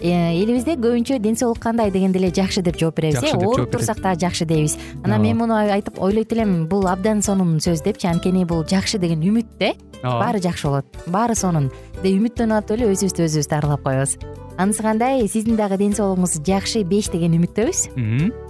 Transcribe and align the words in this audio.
элибизде 0.00 0.76
көбүнчө 0.80 1.18
ден 1.20 1.36
соолук 1.36 1.60
кандай 1.62 1.90
дегенде 1.90 2.18
эле 2.18 2.30
жакшы 2.34 2.62
деп 2.62 2.78
жооп 2.80 2.96
беребиз 2.96 3.22
э? 3.22 3.36
ооруп 3.36 3.70
турсак 3.70 4.00
дагы 4.00 4.20
жакшы 4.20 4.46
дейбиз. 4.46 4.78
Анан 5.04 5.22
мен 5.22 5.36
муну 5.36 5.54
айтып 5.54 6.00
ойлойт 6.00 6.32
элем 6.32 6.66
бул 6.68 6.88
абдан 6.88 7.22
сонун 7.22 7.58
сөз 7.60 7.84
депчи 7.84 8.08
анткени 8.08 8.44
бул 8.44 8.64
жакшы 8.64 8.98
деген 8.98 9.20
үмүт 9.20 9.46
да 9.58 9.72
э 9.72 9.74
ооба 10.02 10.24
баары 10.24 10.40
жакшы 10.40 10.68
болот. 10.68 10.86
Баары 11.06 11.34
сонун. 11.34 11.70
Деп 12.02 12.16
үмүттөнүп 12.16 12.58
атып 12.64 12.78
эле 12.78 12.92
өзүбүздү 12.94 13.26
өзүбүз 13.28 13.50
дарылап 13.50 13.82
коебуз. 13.84 14.16
Анысы 14.56 14.82
кандай? 14.82 15.28
Сиздин 15.28 15.56
дагы 15.56 15.76
ден 15.76 15.92
соолугуңуз 15.92 16.40
жакшы 16.44 16.84
беш 16.84 17.12
деген 17.12 17.36
үмүттөбүз 17.40 18.49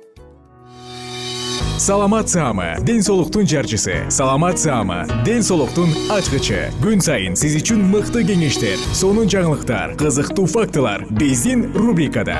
саламат 1.81 2.29
саама 2.29 2.75
ден 2.85 3.01
соолуктун 3.01 3.47
жарчысы. 3.47 4.05
Саламат 4.09 4.59
саама 4.59 5.07
ден 5.25 5.41
соолуктун 5.41 5.89
ачкычы. 6.13 6.69
Күн 6.77 7.01
сайын 7.01 7.33
сиз 7.33 7.55
үчүн 7.57 7.81
мыкты 7.89 8.21
кеңештер 8.21 8.77
сонун 8.93 9.25
жаңылыктар 9.25 9.95
кызыктуу 9.97 10.45
фактылар 10.45 11.07
биздин 11.09 11.73
рубрикада. 11.73 12.37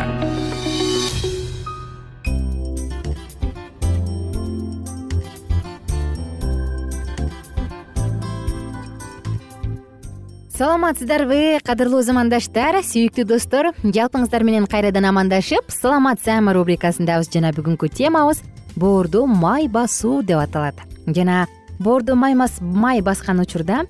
Саламатсыздарбы 10.54 11.58
кадырлуу 11.66 12.06
замандаштар 12.06 12.84
сүйүктүү 12.86 13.26
достор. 13.26 13.74
Жалпыңыздар 13.82 14.46
менен 14.46 14.70
кайрадан 14.70 15.10
амандашып 15.10 15.74
саламат 15.74 16.22
саама 16.22 16.54
рубрикасындабыз. 16.54 17.34
Жана 17.34 17.50
бүгүнкү 17.58 17.90
темабыз 17.90 18.46
боорду 18.76 19.26
май 19.26 19.68
басуу 19.68 20.22
деп 20.24 20.40
аталат. 20.40 20.76
Жана 21.08 21.48
боордо 21.80 22.16
май 22.16 23.02
баскан 23.02 23.40
учурда 23.40 23.86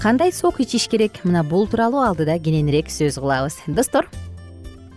кандай 0.00 0.32
сок 0.32 0.60
ичиш 0.60 0.88
керек? 0.88 1.24
Мына 1.24 1.42
бул 1.44 1.66
тууралуу 1.66 2.00
алдыда 2.00 2.38
кененирээк 2.38 2.88
сөз 2.88 3.18
кылабыз. 3.20 3.58
Достор 3.66 4.08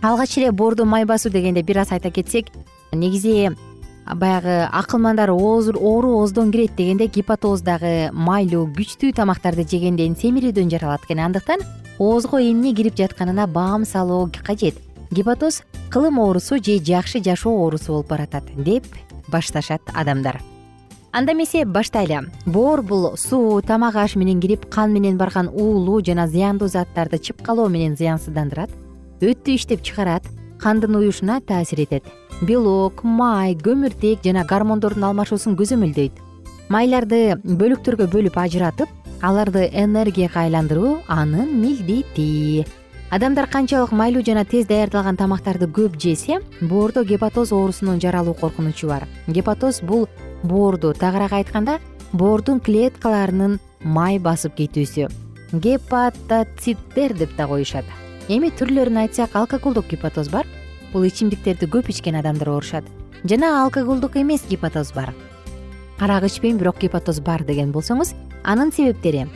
алгач 0.02 0.38
эле 0.38 0.52
боордо 0.52 0.84
май 0.84 1.04
басуу 1.04 1.32
дегенде 1.32 1.62
бир 1.62 1.78
аз 1.78 1.92
айта 1.92 2.10
кетсек 2.10 2.46
негизи 2.92 3.50
баягы 4.14 4.68
акылмандар 4.72 5.30
оору 5.30 6.18
ооздон 6.18 6.50
кирет 6.50 6.74
дегенде 6.76 7.06
гипотоздагы 7.06 8.10
майлуу 8.12 8.66
күчтүү 8.66 9.12
тамактарды 9.14 9.62
жегенден 9.68 10.16
семирүүдөн 10.16 10.70
жаралат 10.70 11.04
экен. 11.04 11.20
Андыктан 11.20 11.60
оозго 11.98 12.40
эмне 12.40 12.74
кирип 12.74 12.96
жатканына 12.96 13.46
баам 13.46 13.84
салуу 13.84 14.30
кажет. 14.44 14.74
Гипотоз 15.10 15.62
кылым 15.90 16.18
оорусу 16.18 16.56
же 16.56 16.78
жакшы 16.78 17.22
жашоо 17.22 17.52
оорусу 17.52 17.92
болуп 17.92 18.08
баратат 18.08 18.44
деп 18.56 18.86
башташат 19.30 19.80
адамдар. 19.94 20.40
Анда 21.12 21.32
эмесе 21.32 21.64
баштайлы. 21.64 22.28
Боор 22.46 22.82
бул 22.82 23.16
суу 23.16 23.60
тамак 23.62 23.96
аш 23.96 24.16
менен 24.16 24.40
кирип 24.40 24.68
кан 24.70 24.92
менен 24.92 25.16
барган 25.18 25.48
уулуу 25.48 26.02
жана 26.04 26.28
зыяндуу 26.28 26.68
заттарды 26.68 27.18
чыпкалоо 27.18 27.68
менен 27.68 27.96
зыянсыздандырат 27.96 28.70
өттү 29.20 29.56
иштеп 29.56 29.82
чыгарат 29.82 30.24
кандын 30.60 30.96
уюшуна 30.96 31.40
таасир 31.40 31.80
этет. 31.80 32.04
Белок 32.42 33.02
май 33.04 33.54
көмүртек 33.54 34.22
жана 34.24 34.44
гормондордун 34.44 35.04
алмашуусун 35.04 35.58
көзөмөлдөйт 35.58 36.12
майларды 36.70 37.34
бөлүктөргө 37.42 38.06
бөлүп 38.12 38.38
ажыратып 38.38 38.88
аларды 39.20 39.66
энергияга 39.74 40.46
айландыруу 40.46 41.00
анын 41.08 41.50
милдети 41.60 42.64
адамдар 43.10 43.48
канчалык 43.50 43.90
майлуу 43.90 44.22
жана 44.22 44.44
тез 44.46 44.68
даярдалган 44.70 45.16
тамактарды 45.18 45.66
көп 45.66 45.96
жесе 45.98 46.38
боордо 46.60 47.02
гепатоз 47.02 47.50
оорусунун 47.52 47.98
жаралуу 48.00 48.34
коркунучу 48.34 48.86
бар. 48.86 49.08
Гепатоз 49.26 49.80
бул 49.82 50.06
боорду 50.44 50.92
тагыраак 50.94 51.32
айтканда 51.32 51.80
боордун 52.12 52.60
клеткаларынын 52.60 53.58
май 53.82 54.18
басып 54.18 54.54
кетүүсү. 54.60 55.08
Гепатоциттер 55.52 57.16
деп 57.18 57.34
да 57.36 57.48
коюшат. 57.50 57.84
Эми 58.28 58.52
түрлөрүн 58.54 59.02
айтсак 59.02 59.34
алкоголдук 59.34 59.90
гепатоз 59.90 60.30
бар. 60.30 60.46
Бул 60.92 61.02
ичимдиктерди 61.02 61.66
көп 61.66 61.90
ичкен 61.90 62.14
адамдар 62.14 62.48
оорушат. 62.54 62.84
Жана 63.24 63.64
алкоголдук 63.64 64.16
эмес 64.16 64.46
гепатоз 64.48 64.92
бар. 64.94 65.14
Арак 65.98 66.30
ичпейм 66.30 66.58
бирок 66.58 66.78
гепатоз 66.78 67.18
бар 67.20 67.42
деген 67.42 67.72
болсоңуз 67.72 68.14
анын 68.44 68.70
себептери 68.72 69.26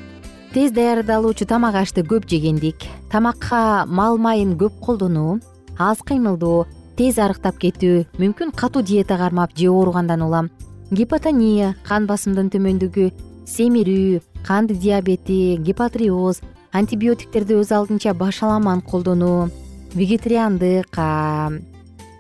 тез 0.54 0.70
даярдалуучу 0.70 1.48
тамак 1.50 1.74
ашты 1.74 2.04
көп 2.06 2.28
жегендик. 2.30 2.84
Тамакка 3.10 3.84
мал 3.90 4.18
майын 4.22 4.52
көп 4.54 4.78
колдонуу 4.78 5.40
аз 5.78 5.98
кыймылдоо 6.06 6.68
тез 6.94 7.18
арыктап 7.18 7.58
кетүү 7.58 8.04
мүмкүн 8.22 8.52
катуу 8.54 8.82
диета 8.86 9.16
кармап 9.18 9.56
же 9.58 9.66
ооругандан 9.66 10.22
улам. 10.22 10.50
Гипотония 10.92 11.74
кан 11.82 12.06
басымдын 12.06 12.52
төмөндүгү 12.54 13.10
семирүү 13.50 14.20
кандын 14.46 14.78
диабети 14.78 15.58
гипотриоз 15.58 16.38
антибиотиктерди 16.70 17.58
өз 17.58 17.74
алдынча 17.74 18.14
башаламан 18.14 18.80
колдонуу 18.80 19.50
вегетариандык 19.94 20.94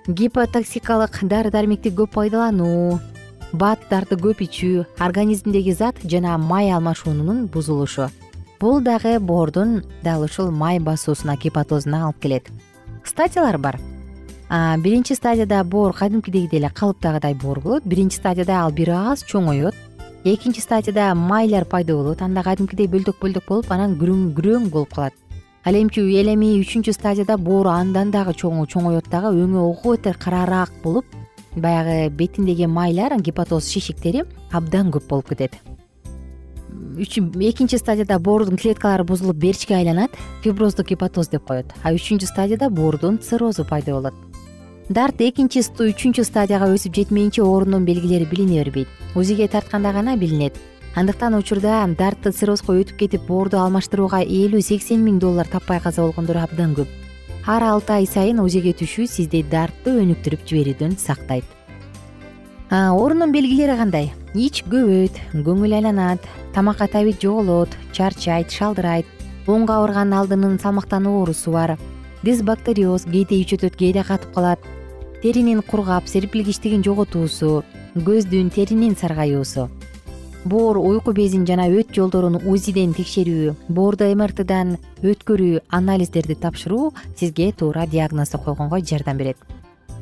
гипотоксикалык 0.08 1.22
дары 1.22 1.54
дармекти 1.54 1.94
көп 1.94 2.18
пайдалануу 2.18 2.98
баттарды 3.52 4.18
көп 4.18 4.42
ичүү 4.48 4.84
организмдеги 4.98 5.72
зат 5.72 6.02
жана 6.02 6.36
май 6.38 6.74
алмашуунун 6.74 7.46
бузулушу 7.46 8.10
бул 8.64 8.80
дагы 8.80 9.18
боордун 9.20 9.82
дал 10.02 10.22
ушул 10.24 10.50
май 10.50 10.78
басуусуна 10.80 11.36
гепатозуна 11.36 12.06
алып 12.06 12.20
келет. 12.22 12.46
Стадиялар 13.04 13.58
бар. 13.58 13.76
Биринчи 14.80 15.12
стадияда 15.12 15.62
боор 15.64 15.92
кадимкидегидей 15.92 16.60
эле 16.60 16.70
калыптагыдай 16.70 17.34
боор 17.34 17.60
болот. 17.60 17.84
Биринчи 17.84 18.16
стадияда 18.16 18.62
ал 18.62 18.72
бир 18.72 18.90
аз 18.90 19.24
чоңоет 19.24 19.74
экинчи 20.24 20.60
стадияда 20.60 21.14
майлар 21.14 21.66
пайда 21.66 21.92
болот. 21.92 22.22
Анда 22.22 22.42
кадимкидей 22.42 22.88
бөлдөк 22.88 23.20
бөлдөк 23.20 23.44
болуп 23.48 23.70
анан 23.70 23.98
күрөң 24.00 24.70
болуп 24.70 24.94
калат. 24.94 25.12
Ал 25.64 25.74
эми 25.74 26.20
ал 26.20 26.32
эми 26.32 26.56
үчүнчү 26.62 26.92
стадияда 26.92 27.36
боор 27.36 27.66
андан 27.66 28.10
дагы 28.10 28.32
чоңоет 28.32 29.10
дагы 29.10 29.36
өңү 29.44 29.60
ого 29.60 29.92
бетер 29.92 30.16
караараак 30.16 30.72
болуп 30.82 31.04
баягы 31.54 32.08
бетиндеги 32.08 32.64
майлар 32.64 33.20
гепатоз 33.20 33.68
шишиктери 33.68 34.24
абдан 34.52 34.90
көп 34.90 35.08
болуп 35.08 35.28
кетет 35.28 35.60
экинчи 36.98 37.76
стадияда 37.76 38.18
боордун 38.18 38.56
клеткалары 38.56 39.04
бузулуп 39.04 39.36
берчке 39.36 39.74
айланат 39.74 40.10
фиброздук 40.42 40.88
гепатоз 40.88 41.28
деп 41.28 41.44
коет. 41.44 41.66
А 41.82 41.92
үчүнчү 41.92 42.26
стадияда 42.26 42.70
боордун 42.70 43.18
циррозу 43.18 43.64
пайда 43.64 43.92
болот. 43.92 44.14
Дарт 44.88 45.20
экинчи 45.20 45.60
үчүнчү 45.60 46.24
стадияга 46.24 46.68
өсүп 46.74 46.94
жетмейинче 46.94 47.42
оорунун 47.42 47.84
белгилери 47.84 48.24
билине 48.24 48.62
бербейт. 48.62 48.88
Узиге 49.14 49.48
тартканда 49.48 49.92
гана 49.92 50.16
билинет. 50.16 50.54
Андыктан 50.94 51.34
учурда 51.34 51.86
дартты 51.98 52.30
циррозго 52.30 52.76
өтүп 52.78 52.96
кетип 52.96 53.26
боорду 53.26 53.58
алмаштырууга 53.58 54.22
элүү 54.22 54.62
сексен 54.62 55.02
миң 55.02 55.18
доллар 55.18 55.48
таппай 55.50 55.80
каза 55.80 56.02
болгондор 56.02 56.36
абдан 56.36 56.74
көп. 56.74 56.88
Ар 57.46 57.62
алты 57.62 57.92
ай 57.92 58.06
сайын 58.06 58.38
узиге 58.40 58.72
түшүү 58.72 59.08
сизди 59.10 59.42
дартты 59.42 59.98
өнүктүрүп 60.00 60.46
жиберүүдөн 60.46 60.96
сактайт 60.96 61.44
оорунун 62.70 63.32
белгилери 63.32 63.76
кандай? 63.76 64.12
Ич 64.34 64.62
көбөйт 64.64 65.18
көңүл 65.44 65.74
айланат 65.76 66.24
тамакка 66.54 66.86
табит 66.88 67.20
жоголот 67.20 67.68
чарчайт 67.92 68.50
шалдырайт. 68.50 69.06
Оңго 69.46 69.76
ауырган 69.76 70.12
алдынын 70.16 70.58
салмактануу 70.58 71.20
оорусу 71.20 71.52
бар. 71.52 71.76
Дисбактериоз 72.22 73.04
кээде 73.04 73.36
ичөтөт 73.42 73.76
кээде 73.76 74.02
катып 74.02 74.32
калат. 74.34 74.60
Теринин 75.22 75.62
кургап 75.62 76.08
серпилгичтигин 76.08 76.82
жоготуусу 76.82 77.64
көздүн 77.94 78.50
теринин 78.50 78.96
саргаюусу. 78.96 79.68
Боор 80.44 80.78
уйку 80.78 81.12
безин 81.12 81.46
жана 81.46 81.68
өт 81.68 81.92
жолдорун 81.96 82.40
узиден 82.44 82.92
текшерүү 82.96 83.54
боорду 83.68 84.08
мртдан 84.16 84.78
өткөрүү 85.00 85.62
анализдерди 85.68 86.36
тапшыруу 86.36 86.92
сизге 87.16 87.52
туура 87.52 87.86
диагнозду 87.86 88.38
койгонго 88.38 88.80
жардам 88.80 89.16
берет 89.16 89.38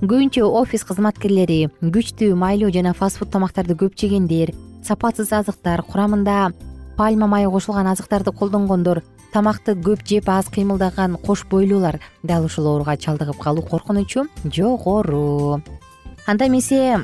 көбүнчө 0.02 0.42
офис 0.58 0.82
кызматкерлери 0.82 1.68
күчтүү 1.78 2.34
майлуу 2.34 2.72
жана 2.74 2.90
фаст 2.98 3.20
фуд 3.20 3.28
тамактарды 3.30 3.76
көп 3.78 3.94
жегендер 3.94 4.50
сапатсыз 4.82 5.30
азыктар 5.36 5.84
курамында 5.86 6.48
пальма 6.96 7.28
майы 7.30 7.46
кошулган 7.52 7.86
азыктарды 7.86 8.32
колдонгондор 8.34 9.04
тамакты 9.30 9.76
көп 9.78 10.02
жеп 10.02 10.26
аз 10.34 10.50
кыймылдаган 10.50 11.14
кош 11.22 11.44
бойлуулар 11.46 12.00
дал 12.24 12.48
ушул 12.50 12.66
ооруга 12.66 12.96
чалдыгып 12.96 13.38
калуу 13.38 13.62
коркунучу 13.62 14.26
жогору. 14.44 15.62
Анда 16.26 16.48
эмесе 16.48 16.98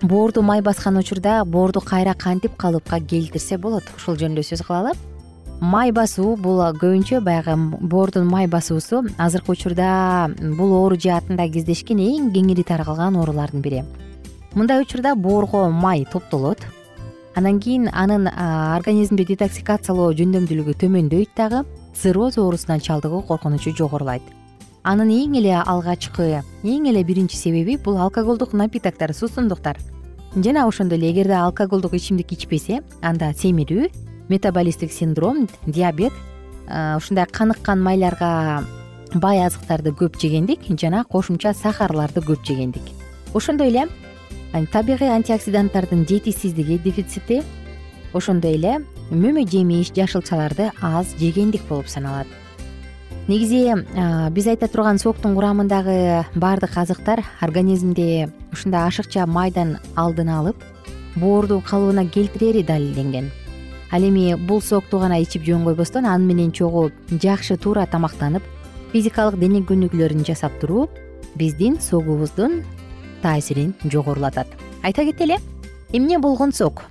боорду 0.00 0.42
май 0.42 0.62
баскан 0.62 0.98
учурда 0.98 1.44
боорду 1.44 1.80
кайра 1.80 2.14
кантип 2.14 2.54
калыпка 2.56 3.00
келтирсе 3.00 3.58
болот? 3.58 3.82
Ушул 3.96 4.14
жөнүндө 4.14 4.46
сөз 4.46 4.62
кылалы 4.62 4.94
май 5.60 5.92
басуу 5.92 6.36
бул 6.40 6.62
көбүнчө 6.80 7.20
баягы 7.20 7.54
боордун 7.80 8.26
май 8.26 8.46
басуусу 8.48 9.02
азыркы 9.20 9.52
учурда 9.52 10.30
бул 10.40 10.72
оору 10.72 10.96
жаатында 10.96 11.44
кездешкен 11.52 12.00
эң 12.00 12.30
кеңири 12.32 12.64
таркалган 12.64 13.18
оорулардын 13.20 13.60
бири. 13.60 13.82
Мындай 14.54 14.80
учурда 14.80 15.14
боорго 15.14 15.68
май 15.68 16.06
топтолот. 16.10 16.64
Андан 17.36 17.60
кийин 17.60 17.90
анын 17.92 18.26
организмди 18.32 19.26
детоксикациялоо 19.28 20.14
жөндөмдүүлүгү 20.16 20.74
төмөндөйт 20.80 21.36
дагы 21.36 21.64
цирроз 21.94 22.38
оорусуна 22.38 22.80
чалдыгуу 22.80 23.22
коркунучу 23.28 23.76
жогорулайт. 23.76 24.22
Анын 24.82 25.12
эң 25.12 25.36
эле 25.42 25.54
алгачкы 25.60 26.40
эң 26.64 26.88
эле 26.88 27.04
биринчи 27.04 27.36
себеби 27.36 27.76
бул 27.76 28.00
алкоголдук 28.00 28.54
напитоктор 28.54 29.12
суусундуктар 29.12 29.76
жана 30.34 30.66
ошондой 30.66 30.98
эле 30.98 31.10
эгерде 31.12 31.34
алкоголдук 31.34 31.94
ичимдик 31.94 32.32
ичпесе 32.32 32.80
анда 33.02 33.34
семирүү 33.36 33.90
метаболисттик 34.30 34.92
синдром 34.92 35.48
диабет 35.66 36.12
ушундай 36.96 37.26
каныккан 37.26 37.82
майларга 37.82 38.64
бай 39.14 39.42
азыктарды 39.44 39.90
көп 39.90 40.16
жегендик 40.22 40.60
жана 40.80 41.04
кошумча 41.04 41.52
сахарларды 41.52 42.20
көп 42.20 42.46
жегендик. 42.46 42.82
Ошондой 43.34 43.68
эле 43.68 43.88
табигый 44.72 45.10
антиоксиданттардын 45.10 46.06
жетишсиздиги 46.06 46.78
дефицити 46.78 47.42
ошондой 48.12 48.54
эле 48.54 48.78
мөмө 49.10 49.46
жемиш 49.50 49.90
жашылчаларды 49.94 50.70
аз 50.80 51.16
жегендик 51.18 51.66
болуп 51.68 51.88
саналат. 51.88 52.26
Негизи 53.26 53.74
биз 54.30 54.46
айта 54.46 54.68
турган 54.68 54.98
соктун 54.98 55.34
курамындагы 55.34 56.24
баардык 56.34 56.78
азыктар 56.78 57.24
организмде 57.40 58.30
ушундай 58.52 58.86
ашыкча 58.86 59.26
майдан 59.26 59.78
алдын 59.96 60.28
алып 60.28 60.56
боорду 61.16 61.62
калыбына 61.66 62.06
келтирери 62.06 62.62
далилденген 62.62 63.30
ал 63.90 64.02
эми 64.02 64.34
бул 64.34 64.62
сокту 64.62 64.98
гана 64.98 65.18
ичип 65.20 65.42
жөн 65.44 65.64
койбостон 65.64 66.06
аны 66.06 66.24
менен 66.24 66.52
чогуу 66.52 66.90
жакшы 67.10 67.56
туура 67.56 67.86
тамактанып 67.86 68.42
физикалык 68.92 69.38
дене 69.38 69.62
көнүгүүлөрүн 69.66 70.24
жасап 70.26 70.54
туруу 70.60 70.88
биздин 71.34 71.80
согубуздун 71.80 72.62
таасирин 73.22 73.74
жогорулатат. 73.84 74.46
Айта 74.82 75.04
кетели 75.04 75.38
эмне 75.92 76.18
болгон 76.18 76.52
сок? 76.52 76.84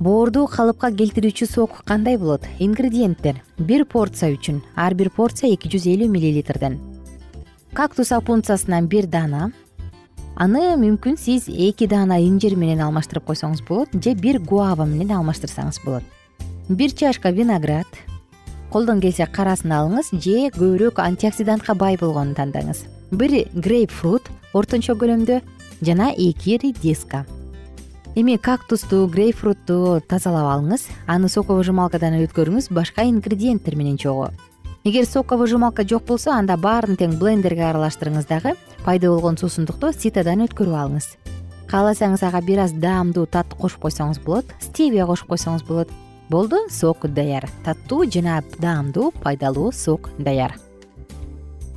Боорду 0.00 0.46
калыпка 0.46 0.92
келтирүүчү 0.92 1.48
сок 1.50 1.82
кандай 1.84 2.18
болот? 2.18 2.44
Ингредиенттер. 2.58 3.42
Бир 3.58 3.84
порция 3.84 4.30
үчүн 4.36 4.60
ар 4.76 4.94
бир 4.94 5.10
порция 5.10 5.50
эки 5.50 5.68
жүз 5.68 5.88
элүү 5.90 6.08
миллилитрден. 6.12 6.78
Кактус 7.74 8.12
апунцасынан 8.12 8.86
бир 8.86 9.06
даана 9.06 9.50
аны 10.36 10.76
мүмкүн 10.78 11.18
сиз 11.18 11.48
эки 11.48 11.88
даана 11.90 12.20
инжир 12.22 12.54
менен 12.54 12.84
алмаштырып 12.86 13.26
койсоңуз 13.26 13.64
болот 13.66 13.96
же 14.04 14.14
бир 14.14 14.38
гуава 14.38 14.86
менен 14.86 15.16
алмаштырсаңыз 15.18 15.82
болот 15.84 16.17
бир 16.68 16.92
чашка 16.92 17.30
виноград. 17.30 17.86
Колдон 18.70 19.00
келсе 19.00 19.26
карасын 19.26 19.72
алыңыз 19.72 20.12
же 20.12 20.50
көбүрөөк 20.52 21.00
антиоксидантка 21.00 21.74
бай 21.74 21.96
болгонун 21.96 22.36
тандаңыз. 22.36 22.84
Бир 23.10 23.48
грейп 23.54 23.90
фрут 23.90 24.28
ортончо 24.52 24.94
көлөмдө 25.00 25.40
жана 25.80 26.12
эки 26.12 26.58
редиска 26.60 27.24
эми 28.18 28.36
кактусту 28.36 29.06
грейпфрутту 29.06 30.02
тазалап 30.08 30.48
алыңыз. 30.50 30.88
Аны 31.06 31.28
соковыжималкадан 31.30 32.16
өткөрүңүз 32.24 32.72
башка 32.74 33.04
ингредиенттер 33.06 33.76
менен 33.78 33.96
чогуу. 33.96 34.32
Эгер 34.84 35.06
соковыжималка 35.06 35.84
жок 35.86 36.04
болсо 36.08 36.32
анда 36.34 36.56
баарын 36.56 36.98
тең 36.98 37.14
блендерге 37.20 37.68
аралаштырыңыз 37.68 38.26
дагы 38.26 38.56
пайда 38.84 39.12
болгон 39.12 39.38
суусундукту 39.38 39.92
ситодан 39.92 40.42
өткөрүп 40.48 40.74
алыңыз. 40.82 41.08
Кааласаңыз 41.70 42.24
ага 42.26 42.42
бир 42.42 42.64
аз 42.64 42.72
даамдуу 42.72 43.26
таттык 43.26 43.60
кошуп 43.60 43.86
койсоңуз 43.86 44.18
болот 44.24 44.50
стевия 44.60 45.06
кошуп 45.06 45.34
койсоңуз 45.36 45.62
болот 45.68 45.92
болду 46.28 46.56
сок 46.70 47.06
даяр. 47.06 47.48
Таттуу 47.64 48.04
жана 48.10 48.42
даамдуу 48.58 49.12
пайдалуу 49.22 49.72
сок 49.72 50.10
даяр. 50.18 50.54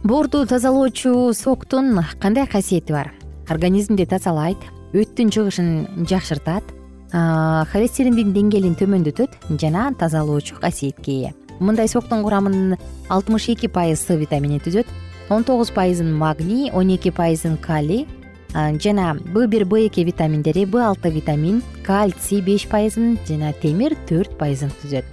Боорду 0.04 0.46
тазалоочу 0.48 1.34
соктун 1.34 2.00
кандай 2.20 2.48
касиети 2.48 2.92
бар? 2.92 3.14
Организмди 3.50 4.06
тазалайт 4.06 4.58
өттүн 4.94 5.30
чыгышын 5.32 6.06
жакшыртат 6.10 6.64
холестериндин 7.12 8.32
деңгээлин 8.36 8.76
төмөндөтөт 8.80 9.52
жана 9.60 9.92
тазалоочу 10.00 10.60
касиетке 10.62 11.16
ээ 11.28 11.34
мындай 11.60 11.88
соктун 11.92 12.24
курамын 12.24 12.78
алтымыш 13.10 13.50
эки 13.54 13.68
пайыз 13.68 14.04
с 14.04 14.16
витамини 14.16 14.60
түзөт 14.64 14.88
он 15.30 15.44
тогуз 15.44 15.72
пайызын 15.76 16.12
магний 16.16 16.72
он 16.72 16.90
эки 16.96 17.12
пайызын 17.12 17.58
калий 17.58 18.08
жана 18.54 19.14
б 19.16 19.48
бир 19.48 19.66
б 19.66 19.88
эки 19.88 20.02
витаминдери 20.08 20.66
б 20.66 20.80
алты 20.84 21.10
витамин 21.10 21.62
кальций 21.92 22.40
беш 22.40 22.64
пайызын 22.72 23.18
жана 23.28 23.52
темир 23.62 23.98
төрт 24.08 24.38
пайызын 24.40 24.72
түзөт. 24.80 25.04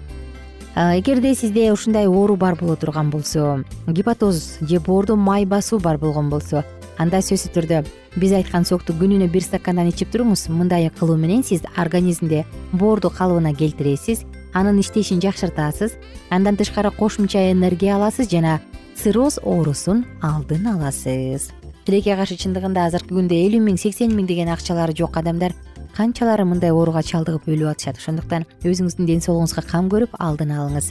Эгерде 0.79 1.35
сизде 1.35 1.73
ушундай 1.73 2.07
оору 2.07 2.37
бар 2.37 2.55
боло 2.55 2.77
турган 2.77 3.11
болсо 3.11 3.65
гепатоз 3.89 4.59
же 4.61 4.79
боордо 4.79 5.17
май 5.17 5.45
басуу 5.45 5.81
бар 5.81 5.99
болгон 5.99 6.31
болсо 6.31 6.63
анда 6.97 7.19
сөзсүз 7.19 7.51
түрдө 7.57 7.83
биз 8.15 8.37
айткан 8.39 8.65
сокту 8.65 8.95
күнүнө 8.95 9.27
бир 9.27 9.43
стакандан 9.43 9.91
ичип 9.91 10.13
туруңуз 10.15 10.47
мындай 10.55 10.87
кылуу 11.01 11.19
менен 11.19 11.43
сиз 11.43 11.67
организмде 11.77 12.45
боорду 12.73 13.11
калыбына 13.11 13.57
келтиресиз 13.59 14.23
анын 14.55 14.79
иштешин 14.79 15.19
жакшыртасыз 15.25 15.99
андан 16.31 16.57
тышкары 16.57 16.93
кошумча 16.95 17.51
энергия 17.51 17.97
аласыз 17.97 18.31
жана 18.31 18.61
цирроз 18.95 19.41
оорусун 19.43 20.05
алдын 20.23 20.77
аласыз. 20.77 21.51
Тилекке 21.89 22.15
каршы 22.15 22.37
чындыгында 22.37 22.87
азыркы 22.87 23.17
күндө 23.17 23.35
элүү 23.49 23.65
миң 23.65 23.79
сексен 23.81 24.13
миң 24.13 24.27
деген 24.29 24.51
акчалары 24.53 24.93
жок 24.95 25.17
адамдар 25.17 25.55
канчалары 25.97 26.45
мындай 26.45 26.73
ооруга 26.73 27.03
чалдыгып 27.03 27.49
өлүп 27.49 27.71
атышат. 27.73 27.99
Ошондуктан 28.01 28.47
өзүңүздүн 28.63 29.07
ден 29.09 29.23
соолугуңузга 29.25 29.65
кам 29.69 29.89
көрүп 29.93 30.17
алдын 30.19 30.53
алыңыз. 30.57 30.91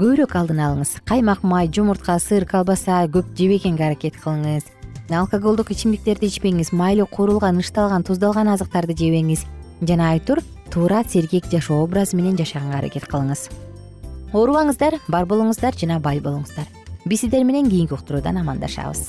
Көбүрөөк 0.00 0.34
алдын 0.40 0.60
алыңыз. 0.64 0.92
Каймак 1.04 1.42
май 1.44 1.68
жумуртка 1.68 2.18
сыр 2.18 2.46
колбаса 2.48 3.02
көп 3.12 3.34
жебегенге 3.36 3.86
аракет 3.90 4.16
кылыңыз. 4.22 4.68
Алкоголдук 5.10 5.72
ичимдиктерди 5.74 6.30
ичпеңиз 6.30 6.72
майлуу 6.72 7.08
куурулган 7.10 7.58
ышталган 7.60 8.04
туздалган 8.06 8.48
азыктарды 8.54 8.94
жебеңиз. 8.96 9.46
Жана 9.82 10.12
айтор 10.14 10.40
туура 10.70 11.02
сергек 11.08 11.50
жашоо 11.50 11.82
образы 11.84 12.16
менен 12.16 12.38
жашаганга 12.38 12.78
аракет 12.78 13.08
кылыңыз. 13.10 13.48
Оорубаңыздар 14.32 15.00
бар 15.08 15.26
болуңуздар 15.26 15.74
жана 15.76 15.98
бай 16.00 16.20
болуңуздар. 16.20 16.70
Биз 17.04 17.20
сиздер 17.24 17.44
менен 17.44 17.68
кийинки 17.68 17.94
уктуруудан 17.96 18.36
амандашабыз 18.36 19.08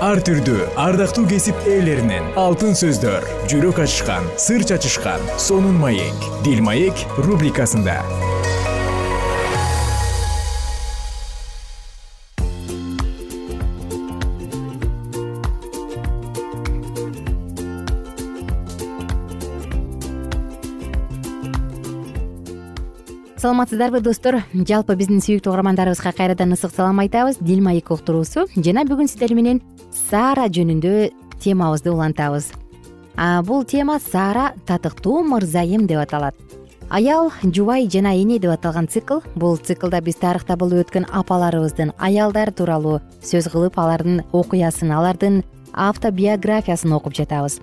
ар 0.00 0.16
түрдүү 0.24 0.64
ардактуу 0.80 1.26
кесип 1.28 1.66
ээлеринен 1.68 2.30
алтын 2.40 2.72
сөздөр 2.78 3.26
жүрөк 3.52 3.82
ачышкан 3.84 4.24
сыр 4.40 4.64
чачышкан 4.64 5.20
сонун 5.36 5.76
маек. 5.76 6.24
Дил 6.40 6.62
маек 6.64 6.96
рубрикасында. 7.20 8.00
Саламатсыздарбы 23.40 24.00
достор. 24.04 24.42
Жалпы 24.52 24.96
биздин 24.96 25.20
сүйүктүү 25.24 25.52
угармандарыбызга 25.52 26.12
кайрадан 26.16 26.52
ысык 26.56 26.72
салам 26.76 27.00
айтабыз. 27.04 27.38
Дил 27.40 27.60
маек 27.64 27.92
уктуруусу. 27.92 28.44
Жана 28.56 28.84
бүгүн 28.88 29.08
сиздер 29.08 29.32
менен 29.36 29.62
саара 30.10 30.48
жөнүндө 30.50 31.12
темабызды 31.38 31.92
улантабыз. 31.92 32.50
Бул 33.46 33.62
тема 33.64 34.00
саара 34.02 34.54
татыктуу 34.66 35.22
мырзайым 35.22 35.86
деп 35.86 36.00
аталат. 36.02 36.34
Аял 36.90 37.30
жубай 37.44 37.86
жана 37.86 38.16
эне 38.18 38.40
деп 38.42 38.50
аталган 38.50 38.88
цикл 38.90 39.20
бул 39.36 39.56
циклда 39.56 40.00
биз 40.02 40.18
тарыхта 40.18 40.56
болуп 40.56 40.82
өткөн 40.82 41.06
апаларыбыздын 41.14 41.92
аялдар 41.98 42.50
тууралуу 42.50 42.98
сөз 43.22 43.46
кылып 43.52 43.78
алардын 43.78 44.24
окуясын 44.32 44.90
алардын 44.90 45.44
автобиографиясын 45.72 46.92
окуп 46.92 47.14
жатабыз. 47.14 47.60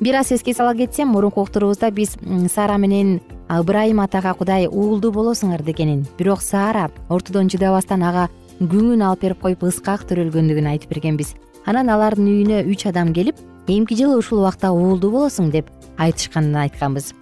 Бир 0.00 0.18
аз 0.18 0.32
эске 0.32 0.54
сала 0.54 0.74
кетсем 0.74 1.14
мурунку 1.14 1.42
уктуруубузда 1.42 1.92
биз 1.92 2.16
саара 2.50 2.76
менен 2.76 3.20
ыбрайым 3.48 4.00
атага 4.00 4.34
кудай 4.34 4.66
уулду 4.66 5.12
болосуңар 5.12 5.62
дегенин. 5.62 6.06
Бирок 6.18 6.42
саара 6.42 6.90
ортодон 7.08 7.46
чыдабастан 7.48 8.02
ага 8.02 8.28
күңүн 8.58 9.06
алып 9.06 9.20
берип 9.20 9.40
коюп 9.40 9.62
ыскак 9.62 10.08
төрөлгөндүгүн 10.10 10.72
айтып 10.74 10.90
бергенбиз 10.90 11.36
анан 11.66 11.90
алардын 11.92 12.28
үйүнө 12.28 12.60
үч 12.72 12.86
адам 12.90 13.12
келип 13.16 13.38
эмки 13.68 13.96
жылы 13.98 14.18
ушул 14.18 14.42
убакта 14.42 14.72
уулду 14.72 15.10
болосуң 15.10 15.50
деп 15.50 15.70
айтышканын 15.98 16.56
айтканбыз. 16.64 17.12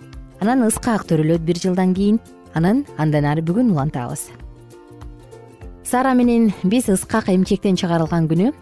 Анан 0.41 0.67
ыскак 0.67 1.07
төрөлөт 1.07 1.45
бир 1.47 1.61
жылдан 1.63 1.95
кийин 1.95 2.19
анан 2.55 2.85
андан 2.99 3.25
ары 3.25 3.43
бүгүн 3.43 3.71
улантабыз. 3.71 4.31
Саара 5.85 6.15
менен 6.15 6.53
биз 6.65 6.89
ыскак 6.89 7.29
эмчектен 7.29 7.77
чыгарылган 7.77 8.29
күнү 8.29 8.53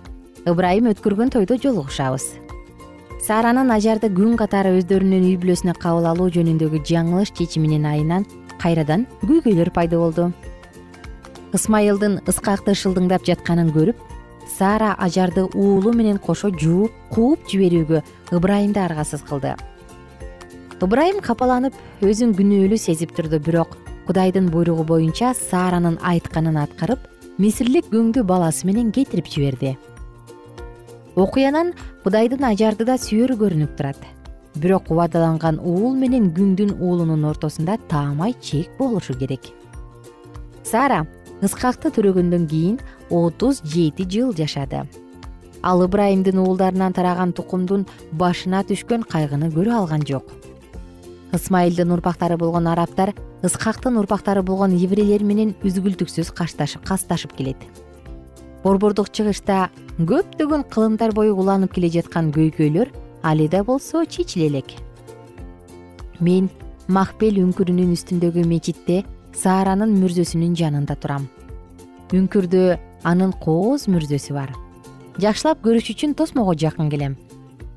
ыбрайым 0.47 0.93
өткөргөн 0.93 1.33
тойдо 1.33 1.57
жолугушабыз 1.57 2.29
сааранын 3.31 3.69
ажарды 3.71 4.09
күн 4.11 4.33
катары 4.41 4.73
өздөрүнүн 4.81 5.27
үй 5.29 5.37
бүлөсүнө 5.43 5.75
кабыл 5.79 6.07
алуу 6.09 6.31
жөнүндөгү 6.35 6.81
жаңылыш 6.89 7.31
чечиминин 7.37 7.85
айынан 7.87 8.25
кайрадан 8.63 9.05
көйгөйлөр 9.23 9.71
пайда 9.77 10.01
болду. 10.01 10.31
Ысмайылдын 11.55 12.21
ыскакты 12.31 12.75
шылдыңдап 12.75 13.27
жатканын 13.29 13.71
көрүп 13.77 14.01
саара 14.59 14.95
ажарды 14.99 15.45
уулу 15.45 15.93
менен 15.93 16.19
кошо 16.19 16.51
жууп 16.51 16.93
кууп 17.15 17.47
жиберүүгө 17.51 18.03
ыбрайымды 18.37 18.81
аргасыз 18.81 19.23
кылды. 19.29 19.55
Ыбрайым 20.81 21.21
капаланып 21.21 21.75
өзүн 22.01 22.33
күнөөлүү 22.39 22.79
сезип 22.81 23.13
турду 23.17 23.39
бирок 23.39 23.77
кудайдын 24.07 24.49
буйругу 24.51 24.85
боюнча 24.89 25.35
сааранын 25.37 25.99
айтканын 26.01 26.57
аткарып 26.63 27.05
мисирлик 27.39 27.91
күңдү 27.93 28.25
баласы 28.25 28.67
менен 28.67 28.91
кетирип 28.93 29.29
жиберди. 29.29 29.77
Окуянан 31.17 31.75
кудайдын 32.05 32.47
ажарды 32.49 32.87
да 32.89 32.97
сүйөрү 32.97 33.37
көрүнүп 33.43 33.77
турат. 33.77 34.01
Бирок 34.57 34.91
убадаланган 34.91 35.61
уул 35.61 35.95
менен 35.95 36.31
күңдүн 36.35 36.79
уулунун 36.81 37.25
ортосунда 37.29 37.77
таамай 37.89 38.35
чек 38.41 38.73
болушу 38.79 39.15
керек. 39.15 39.53
Саара 40.65 41.05
ыскакты 41.43 41.93
төрөгөндөн 41.93 42.49
кийин 42.49 42.81
отуз 43.11 43.63
жети 43.65 44.07
жыл 44.09 44.33
жашады. 44.35 44.87
Ал 45.63 45.83
ыбрайымдын 45.85 46.39
уулдарынан 46.39 46.95
тараган 46.97 47.33
тукумдун 47.33 47.87
башына 48.13 48.63
түшкөн 48.65 49.05
кайгыны 49.05 49.51
көрө 49.53 49.75
алган 49.83 50.07
жок. 50.07 50.25
Ысмайылдын 51.37 51.93
урпактары 51.93 52.39
болгон 52.39 52.67
арабтар 52.67 53.13
ыскактын 53.43 53.99
урпактары 54.01 54.43
болгон 54.43 54.73
еврейлер 54.73 55.23
менен 55.23 55.55
үзгүлтүксүз 55.63 56.33
касташып 56.33 57.37
келет. 57.37 57.61
Борбордук 58.65 59.13
чыгышта 59.13 59.69
көптөгөн 59.99 60.67
кылымдар 60.73 61.13
бою 61.13 61.37
уланып 61.37 61.75
келе 61.77 61.89
жаткан 61.93 62.33
көйгөйлөр 62.33 62.91
али 63.23 63.49
да 63.49 63.63
болсо 63.65 64.05
чечиле 64.05 64.49
элек. 64.49 64.75
Мен 66.21 66.51
махпел 66.89 67.39
үңкүрүнүн 67.45 67.95
үстүндөгү 67.95 68.45
мечитте 68.49 69.05
сааранын 69.37 69.93
мүрзөсүнүн 70.03 70.57
жанында 70.59 70.97
турам. 71.01 71.29
Үңкүрдө 72.11 72.79
анын 73.05 73.33
кооз 73.33 73.87
мүрзөсү 73.89 74.35
бар. 74.35 74.55
Жакшылап 75.21 75.61
көрүш 75.65 75.93
үчүн 75.95 76.15
тосмого 76.15 76.55
жакын 76.55 76.91
келем. 76.91 77.17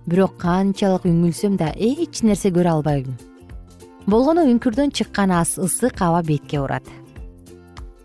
Бирок 0.06 0.36
канчалык 0.42 1.06
үңүлсөм 1.08 1.58
да 1.58 1.72
эч 1.76 2.24
нерсе 2.24 2.52
көрө 2.52 2.78
албайм. 2.78 3.14
Болгону 4.06 4.44
үңкүрдөн 4.52 4.92
чыккан 4.92 5.32
ысык 5.32 6.02
аба 6.02 6.22
бетке 6.24 6.60
урат. 6.60 6.84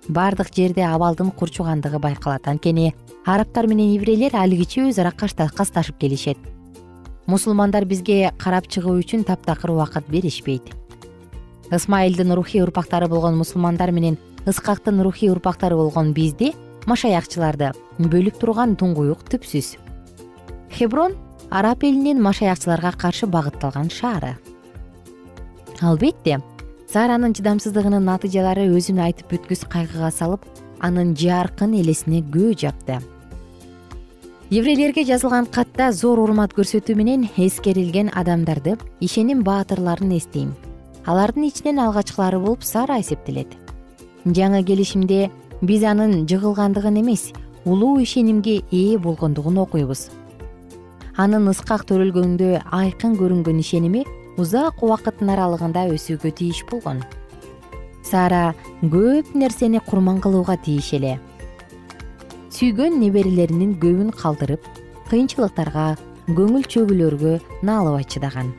Баардык 0.09 0.55
жерде 0.55 0.85
абалдын 0.87 1.31
курчугандыгы 1.31 1.99
байкалат. 1.99 2.47
Анткени 2.47 2.95
арабтар 3.27 3.67
менен 3.67 3.93
еврейлер 3.97 4.37
алигиче 4.37 4.87
өз 4.89 5.01
ара 5.01 5.13
касташып 5.13 5.99
келишет. 5.99 6.39
Мусулмандар 7.27 7.85
бизге 7.85 8.33
карап 8.39 8.69
чыгуу 8.69 8.97
үчүн 9.03 9.25
таптакыр 9.25 9.75
убакыт 9.75 10.09
беришпейт. 10.09 10.63
Ысмайылдын 11.71 12.33
рухий 12.33 12.63
урпактары 12.63 13.09
болгон 13.09 13.37
мусулмандар 13.37 13.91
менен 13.91 14.17
ыскактын 14.47 15.03
рухий 15.03 15.29
урпактары 15.29 15.77
болгон 15.77 16.15
бизди 16.15 16.55
машаякчыларды 16.87 17.73
бөлүп 17.99 18.38
турган 18.38 18.76
туңгуюк 18.78 19.25
түпсүз. 19.32 19.76
Хеброн 20.70 21.16
араб 21.50 21.82
элинин 21.85 22.23
машаякчыларга 22.23 22.92
каршы 22.92 23.26
багытталган 23.26 23.90
шаары. 23.90 24.37
Албетте 25.80 26.40
сааранын 26.92 27.35
чыдамсыздыгынын 27.37 28.04
натыйжалары 28.04 28.68
өзүн 28.73 29.02
айтып 29.04 29.35
бүткүс 29.35 29.66
кайгыга 29.68 30.11
салып 30.14 30.44
анын 30.80 31.14
жаркын 31.16 31.75
элесине 31.80 32.23
көө 32.23 32.54
жапты. 32.62 33.00
Еврейлерге 34.50 35.04
жазылган 35.04 35.44
катта 35.44 35.90
зор 35.92 36.23
урмат 36.23 36.54
көрсөтүү 36.56 36.94
менен 36.97 37.26
эскерилген 37.37 38.08
адамдарды 38.16 38.78
ишеним 39.04 39.42
баатырларын 39.44 40.14
эстейм. 40.16 40.54
Алардын 41.04 41.44
ичинен 41.50 41.78
алгачкылары 41.85 42.38
болуп 42.40 42.64
саара 42.64 42.97
эсептелет. 43.00 43.52
Жаңы 44.25 44.62
келишимде 44.64 45.30
биз 45.62 45.83
анын 45.85 46.27
жыгылгандыгын 46.31 47.00
эмес 47.00 47.33
улуу 47.65 47.99
ишенимге 48.00 48.62
ээ 48.71 48.99
болгондугун 48.99 49.59
окуйбуз. 49.59 50.11
Анын 51.17 51.50
ыскак 51.50 51.83
төрөлгөндө 51.88 52.62
айкын 52.71 53.17
көрүнгөн 53.19 53.59
ишеними 53.59 54.05
узак 54.38 54.83
убакыттын 54.83 55.33
аралыгында 55.35 55.88
өсүүгө 55.95 56.31
тийиш 56.38 56.62
болгон. 56.71 57.03
Саара 58.03 58.55
көп 58.83 59.35
нерсени 59.35 59.81
курман 59.83 60.21
кылууга 60.23 60.57
тийиш 60.57 60.93
эле. 60.95 61.19
Сүйгөн 62.55 63.00
неберелеринин 63.03 63.75
көбүн 63.83 64.15
калтырып 64.15 64.62
кыйынчылыктарга 65.11 65.97
көңүл 66.38 66.65
чөгүүлөргө 66.71 67.38
наалыбай 67.67 68.05
чыдаган 68.05 68.55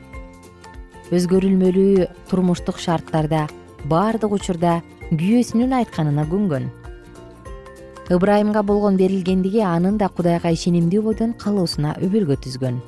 өзгөрүлмөлүү 1.15 2.08
турмуштук 2.29 2.77
шарттарда 2.82 3.48
баардык 3.89 4.34
учурда 4.36 4.79
күйөөсүнүн 5.10 5.74
айтканына 5.79 6.25
көнгөн 6.29 6.68
ыбрайымга 8.10 8.63
болгон 8.63 8.98
берилгендиги 8.98 9.62
анын 9.62 9.98
да 9.98 10.10
кудайга 10.10 10.50
ишенимдүү 10.51 11.01
бойдон 11.06 11.34
калуусуна 11.34 11.96
өбөлгө 12.01 12.39
түзгөн. 12.46 12.80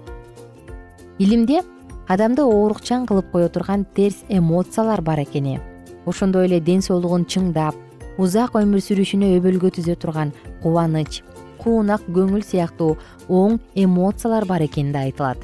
Илимде 1.19 1.61
адамды 2.07 2.41
оорукчан 2.41 3.05
кылып 3.05 3.31
кое 3.31 3.49
турган 3.49 3.85
терс 3.95 4.23
эмоциялар 4.29 5.01
бар 5.01 5.19
экени. 5.21 5.59
Ошондой 6.05 6.45
эле 6.45 6.59
ден 6.59 6.81
соолугун 6.81 7.25
чыңдап 7.25 7.75
узак 8.17 8.57
өмүр 8.57 8.81
сүрүшүнө 8.81 9.35
өбөлгө 9.37 9.69
түзө 9.77 9.95
турган 10.01 10.33
кубаныч 10.63 11.21
куунак 11.61 12.01
көңүл 12.09 12.41
сыяктуу 12.41 12.97
оң 13.29 13.59
эмоциялар 13.75 14.45
бар 14.49 14.65
экени 14.65 14.91
да 14.91 15.05
айтылат. 15.05 15.37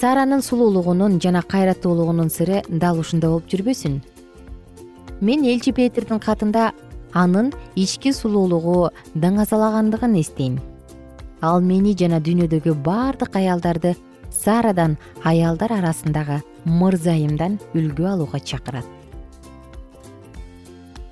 Сааранын 0.00 0.42
сулуулугунун 0.42 1.20
жана 1.20 1.42
кайраттуулугунун 1.42 2.30
сыры 2.30 2.62
дал 2.68 2.98
ушунда 2.98 3.28
болуп 3.28 3.46
жүрбөсүн. 3.52 4.00
Мен 5.20 5.44
элчи 5.44 5.72
петрдин 5.72 6.18
катында 6.18 6.72
анын 7.14 7.52
ички 7.76 8.12
сулуулугу 8.12 8.90
даңазалагандыгын 9.14 10.18
эстейм. 10.20 10.58
Ал 11.40 11.62
мени 11.62 11.94
жана 11.94 12.20
дүйнөдөгү 12.20 12.74
баардык 12.84 13.36
аялдарды 13.38 13.94
саарадан 14.34 14.98
аялдар 15.22 15.72
арасындагы 15.78 16.42
мырзайымдан 16.64 17.58
үлгү 17.74 18.10
алууга 18.10 18.40
чакырат. 18.40 18.84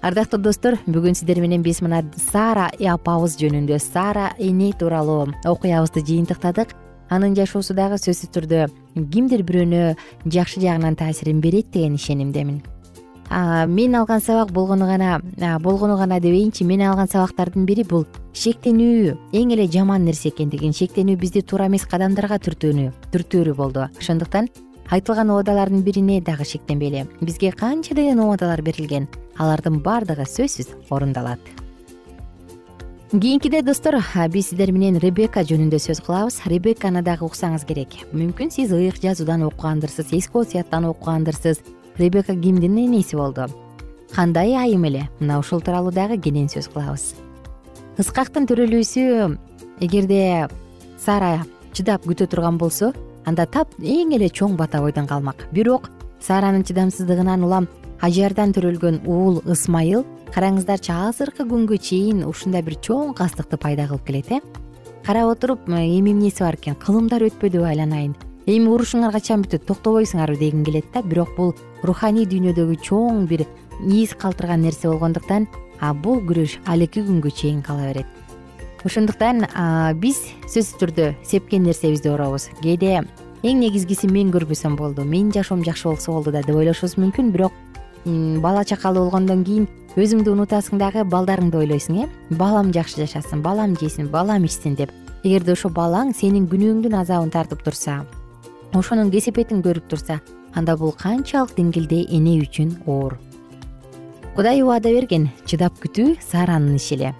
Ардактуу 0.02 0.40
достор 0.42 0.80
бүгүн 0.86 1.14
сиздер 1.14 1.38
менен 1.40 1.62
биз 1.62 1.78
мына 1.84 2.02
саара 2.18 2.72
апабыз 2.74 3.36
жөнүндө 3.38 3.78
саара 3.78 4.32
эне 4.38 4.72
тууралуу 4.72 5.28
окуябызды 5.46 6.02
жыйынтыктадык. 6.02 6.74
Анын 7.12 7.36
жашоосу 7.36 7.76
дагы 7.76 8.00
сөзсүз 8.02 8.32
түрдө 8.34 8.66
кимдир 9.12 9.44
бирөөнө 9.46 9.94
жакшы 10.26 10.64
жагынан 10.64 10.96
таасирин 10.96 11.40
берет 11.44 11.70
деген 11.70 11.94
ишенимдемин 11.94 12.62
мен 13.30 13.94
алган 13.94 14.20
сабак 14.20 14.52
болгону 14.52 14.86
гана 14.86 15.20
болгону 15.60 15.96
гана 15.96 16.20
дебейинчи 16.20 16.64
мен 16.64 16.82
алган 16.82 17.08
сабактардын 17.08 17.64
бири 17.66 17.84
бул 17.84 18.04
шектенүү 18.34 19.16
эң 19.32 19.54
эле 19.54 19.68
жаман 19.68 20.04
нерсе 20.04 20.28
экендигин 20.28 20.72
шектенүү 20.72 21.16
бизди 21.16 21.42
туура 21.42 21.66
эмес 21.66 21.86
кадамдарга 21.86 22.38
түртөөрү 22.38 23.54
болду. 23.54 23.88
Ошондуктан 23.98 24.48
айтылган 24.90 25.30
убадалардын 25.30 25.82
бирине 25.82 26.20
дагы 26.20 26.44
шектенбейли 26.44 27.06
бизге 27.20 27.52
канчадеген 27.52 28.20
убадалар 28.20 28.62
берилген 28.62 29.08
алардын 29.38 29.80
баардыгы 29.80 30.26
сөзсүз 30.28 30.68
орундалат. 30.90 31.40
Кийинкиде 33.12 33.60
достор 33.62 33.98
биз 34.32 34.48
сиздер 34.48 34.72
менен 34.72 34.96
ребека 34.96 35.42
жөнүндө 35.44 35.76
сөз 35.84 36.00
кылабыз. 36.00 36.38
Ребеканы 36.48 37.02
дагы 37.04 37.26
уксаңыз 37.26 37.66
керек. 37.68 37.98
Мүмкүн 38.12 38.48
сиз 38.48 38.72
ыйык 38.72 39.02
жазуудан 39.02 39.42
окугандырсыз 39.44 40.14
эски 40.16 40.40
осуяттан 40.40 40.86
окугандырсыз 40.88 41.60
ребека 41.98 42.34
кимдин 42.34 42.76
энеси 42.78 43.16
болду. 43.16 43.46
Кандай 44.14 44.54
айым 44.54 44.84
эле? 44.84 45.08
Мына 45.20 45.38
ушул 45.38 45.60
тууралуу 45.60 45.92
дагы 45.92 46.18
кенен 46.18 46.48
сөз 46.48 46.68
кылабыз. 46.68 47.14
Ыскактын 47.98 48.46
төрөлүүсү 48.48 49.04
эгерде 49.80 50.48
сара 50.98 51.44
чыдап 51.72 52.04
күтө 52.04 52.28
турган 52.28 52.58
болсо 52.58 52.92
анда 53.24 53.46
тап 53.46 53.72
эң 53.80 54.14
эле 54.16 54.28
чоң 54.28 54.56
бата 54.56 54.80
бойдон 54.80 55.06
калмак. 55.06 55.46
Бирок 55.52 55.90
сааранын 56.20 56.64
чыдамсыздыгынан 56.68 57.44
улам 57.44 57.68
ажардан 58.00 58.52
төрөлгөн 58.52 59.02
уул 59.06 59.40
ысмайыл 59.46 60.04
караңыздарчы 60.34 60.92
азыркы 60.92 61.46
күнгө 61.48 61.78
чейин 61.78 62.24
ушундай 62.28 62.64
бир 62.66 62.76
чоң 62.82 63.14
кастыкты 63.16 63.56
пайда 63.56 63.86
кылып 63.88 64.06
келет 64.06 64.32
э? 64.32 64.40
Карап 65.04 65.36
отуруп 65.36 65.68
эми 65.68 66.12
эмнеси 66.12 66.42
бар 66.42 66.54
экен? 66.54 66.76
Кылымдар 66.76 67.24
өтпөдүбү 67.28 67.66
айланайын 67.68 68.14
эми 68.46 68.70
урушуңар 68.72 69.12
качан 69.14 69.44
бүтөт 69.44 69.66
токтобойсуңарбы 69.68 70.38
дегим 70.38 70.64
келет 70.64 70.88
да. 70.94 71.02
Бирок 71.02 71.34
бул 71.36 71.54
руханий 71.82 72.26
дүйнөдөгү 72.26 72.78
чоң 72.82 73.26
бир 73.30 73.44
из 73.86 74.14
калтырган 74.18 74.62
нерсе 74.62 74.88
болгондуктан 74.88 75.46
бул 76.02 76.20
күрөш 76.26 76.58
алеки 76.66 77.02
күнгө 77.02 77.30
чейин 77.30 77.62
кала 77.62 77.86
берет. 77.90 78.06
Ошондуктан 78.84 79.46
биз 80.02 80.18
сөзсүз 80.48 80.78
түрдө 80.80 81.12
сепкен 81.22 81.62
нерсебизди 81.62 82.10
уробуз 82.10 82.48
кээде 82.62 83.02
эң 83.42 83.60
негизгиси 83.60 84.10
мен 84.10 84.32
көрбөсөм 84.34 84.76
болду. 84.76 85.04
Менин 85.04 85.32
жашоом 85.32 85.62
жакшы 85.64 85.88
болсо 85.88 86.12
болду 86.12 86.32
да 86.32 86.42
деп 86.42 86.56
ойлошубуз 86.56 86.98
мүмкүн. 86.98 87.30
Бирок 87.30 87.52
бала 88.42 88.64
чакалуу 88.64 89.04
болгондон 89.04 89.44
кийин 89.44 89.68
өзүңдү 89.94 90.34
унутасың 90.34 90.78
дагы 90.82 91.04
балдарыңды 91.04 91.62
ойлойсуң 91.62 92.02
э. 92.04 92.08
Балам 92.30 92.72
жакшы 92.72 93.04
жашасын 93.04 93.42
балам 93.42 93.76
жесин 93.78 94.08
балам 94.08 94.44
ичсин 94.44 94.74
деп. 94.74 94.90
Эгерде 95.22 95.52
ошо 95.52 95.68
балаң 95.70 96.10
сенин 96.14 96.48
күнөөңдүн 96.50 96.98
азабын 96.98 97.30
тартып 97.30 97.62
турса 97.62 98.00
ошонун 98.72 99.10
кесепетин 99.12 99.60
көрүп 99.62 99.88
турса 99.88 100.20
анда 100.56 100.76
бул 100.80 100.94
канчалык 100.96 101.52
деңгээлде 101.56 102.06
эне 102.16 102.38
үчүн 102.40 102.72
оор. 102.86 103.18
Кудай 104.36 104.62
убада 104.64 104.92
берген 104.92 105.28
чыдап 105.44 105.76
күтүү 105.82 106.16
сааранын 106.24 106.78
иши 106.80 106.96
эле 106.96 107.12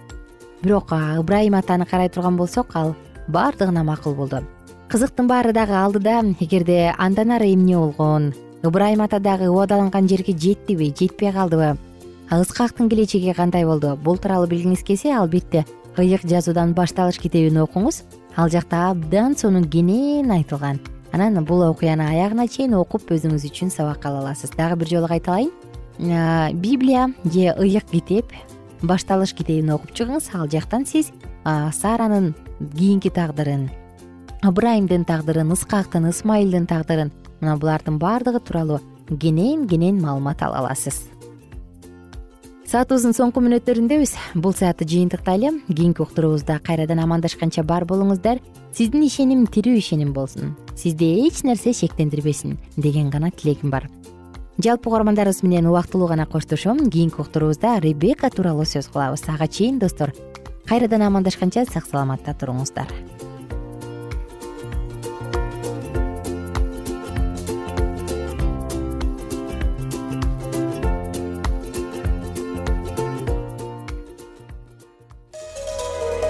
бирок 0.63 0.91
ыбрайым 0.91 1.55
атаны 1.59 1.85
карай 1.85 2.09
турган 2.09 2.37
болсок 2.37 2.75
ал 2.75 2.95
баардыгына 3.27 3.83
макул 3.83 4.15
болду. 4.15 4.41
Кызыктын 4.89 5.27
баары 5.27 5.53
дагы 5.53 5.73
алдыда 5.77 6.21
эгерде 6.39 6.93
андан 6.97 7.31
ары 7.31 7.53
эмне 7.53 7.77
болгон 7.77 8.33
ыбрайым 8.63 9.01
ата 9.01 9.19
дагы 9.19 9.49
убадаланган 9.49 10.07
жерге 10.07 10.33
жеттиби 10.33 10.93
жетпей 10.97 11.31
калдыбы 11.31 11.77
ыскактын 12.31 12.89
келечеги 12.89 13.33
кандай 13.33 13.65
болду? 13.65 13.95
Бул 13.95 14.17
тууралуу 14.17 14.47
билгиңиз 14.47 14.83
келсе 14.83 15.13
албетте 15.13 15.65
ыйык 15.97 16.25
жазуудан 16.25 16.73
башталыш 16.73 17.19
китебин 17.19 17.61
окуңуз. 17.61 18.03
Ал 18.35 18.49
жакта 18.49 18.89
абдан 18.89 19.37
сонун 19.37 19.69
кенен 19.69 20.31
айтылган 20.31 20.79
анан 21.13 21.45
бул 21.45 21.61
окуяны 21.61 22.07
аягына 22.09 22.47
чейин 22.49 22.73
окуп 22.73 23.11
өзүңүз 23.13 23.45
үчүн 23.47 23.69
сабак 23.69 24.05
ала 24.09 24.23
аласыз. 24.23 24.51
Дагы 24.57 24.81
бир 24.81 24.89
жолу 24.89 25.07
кайталайын 25.07 25.51
библия 26.59 27.13
же 27.23 27.53
ыйык 27.53 27.85
китеп 27.91 28.33
башталыш 28.81 29.33
китебин 29.37 29.71
окуп 29.77 29.93
чыгыңыз. 29.93 30.33
Ал 30.33 30.49
жактан 30.49 30.85
сиз 30.85 31.11
сааранын 31.45 32.33
кийинки 32.59 33.09
тагдырын 33.13 33.69
ыбрайымдын 34.43 35.05
тагдырын 35.05 35.53
ыскактын 35.55 36.09
ысмайылдын 36.09 36.65
тагдырын 36.67 37.13
мына 37.39 37.55
булардын 37.61 37.99
баардыгы 37.99 38.39
тууралуу 38.39 38.81
кенен 39.07 39.67
кенен 39.67 40.01
маалымат 40.01 40.41
ала 40.41 40.57
аласыз 40.63 41.12
саатыбыздын 42.73 43.13
соңку 43.13 43.37
мүнөттөрүндөбүз 43.45 44.11
бул 44.41 44.55
саатты 44.57 44.87
жыйынтыктайлы 44.89 45.51
кийинки 45.67 46.01
уктуруубузда 46.01 46.55
кайрадан 46.65 47.03
амандашканча 47.03 47.61
бар 47.61 47.85
болуңуздар. 47.85 48.39
Сиздин 48.73 49.05
ишеним 49.05 49.43
тирүү 49.45 49.75
ишеним 49.77 50.09
болсун. 50.15 50.55
Сизди 50.73 51.11
эч 51.21 51.43
нерсе 51.45 51.75
шектендирбесин 51.77 52.57
деген 52.75 53.11
гана 53.13 53.29
тилегим 53.29 53.69
бар. 53.69 53.91
Жалпы 54.57 54.89
угармандарыбыз 54.89 55.43
менен 55.43 55.69
убактылуу 55.69 56.07
гана 56.07 56.25
коштошом. 56.25 56.89
Кийинки 56.89 57.21
уктуруубузда 57.21 57.77
ребека 57.77 58.31
тууралуу 58.33 58.65
сөз 58.65 58.89
кылабыз. 58.89 59.21
Ага 59.27 59.47
чейин 59.47 59.77
достор 59.77 60.15
кайрадан 60.65 61.05
амандашканча 61.05 61.67
сак 61.69 61.85
саламатта 61.85 62.33
туруңуздар 62.33 62.89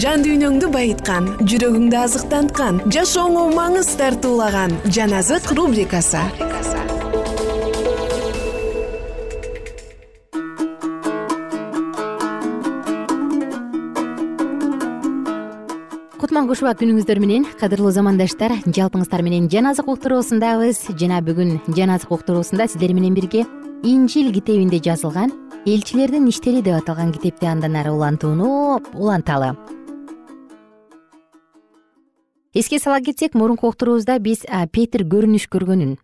жан 0.00 0.22
дүйнөңдү 0.24 0.68
байыткан 0.72 1.26
жүрөгүңдү 1.44 1.96
азыктанткан 2.00 2.78
жашооңо 2.94 3.42
маңыз 3.52 3.90
тартуулаган 4.00 4.72
жан 4.88 5.12
азык 5.18 5.50
рубрикасы. 5.52 6.22
Кутман 16.22 16.48
кушубак 16.48 16.80
күнүңүздөр 16.80 17.20
менен 17.20 17.44
кадырлуу 17.60 17.92
замандаштар 17.92 18.54
жалпыңыздар 18.64 19.20
менен 19.26 19.50
жан 19.52 19.68
азык 19.74 19.90
уктуруусундабыз. 19.92 20.86
Жана 20.96 21.20
бүгүн 21.20 21.58
жан 21.76 21.92
азык 21.98 22.16
уктуруусунда 22.16 22.70
сиздер 22.70 22.96
менен 22.96 23.12
бирге 23.18 23.44
инжил 23.82 24.32
китебинде 24.32 24.80
жазылган 24.80 25.34
элчилердин 25.66 26.30
иштери 26.30 26.62
деп 26.62 26.80
аталган 26.80 27.12
китепти 27.12 27.46
андан 27.46 27.76
ары 27.76 27.92
улантууну 27.92 28.80
уланталы 28.94 29.52
эске 32.54 32.78
сала 32.78 33.00
кетсек 33.00 33.34
мурунку 33.34 33.68
уктуруубузда 33.68 34.18
биз 34.18 34.44
петир 34.72 35.06
көрүнүш 35.08 35.48
көргөнүн. 35.48 35.96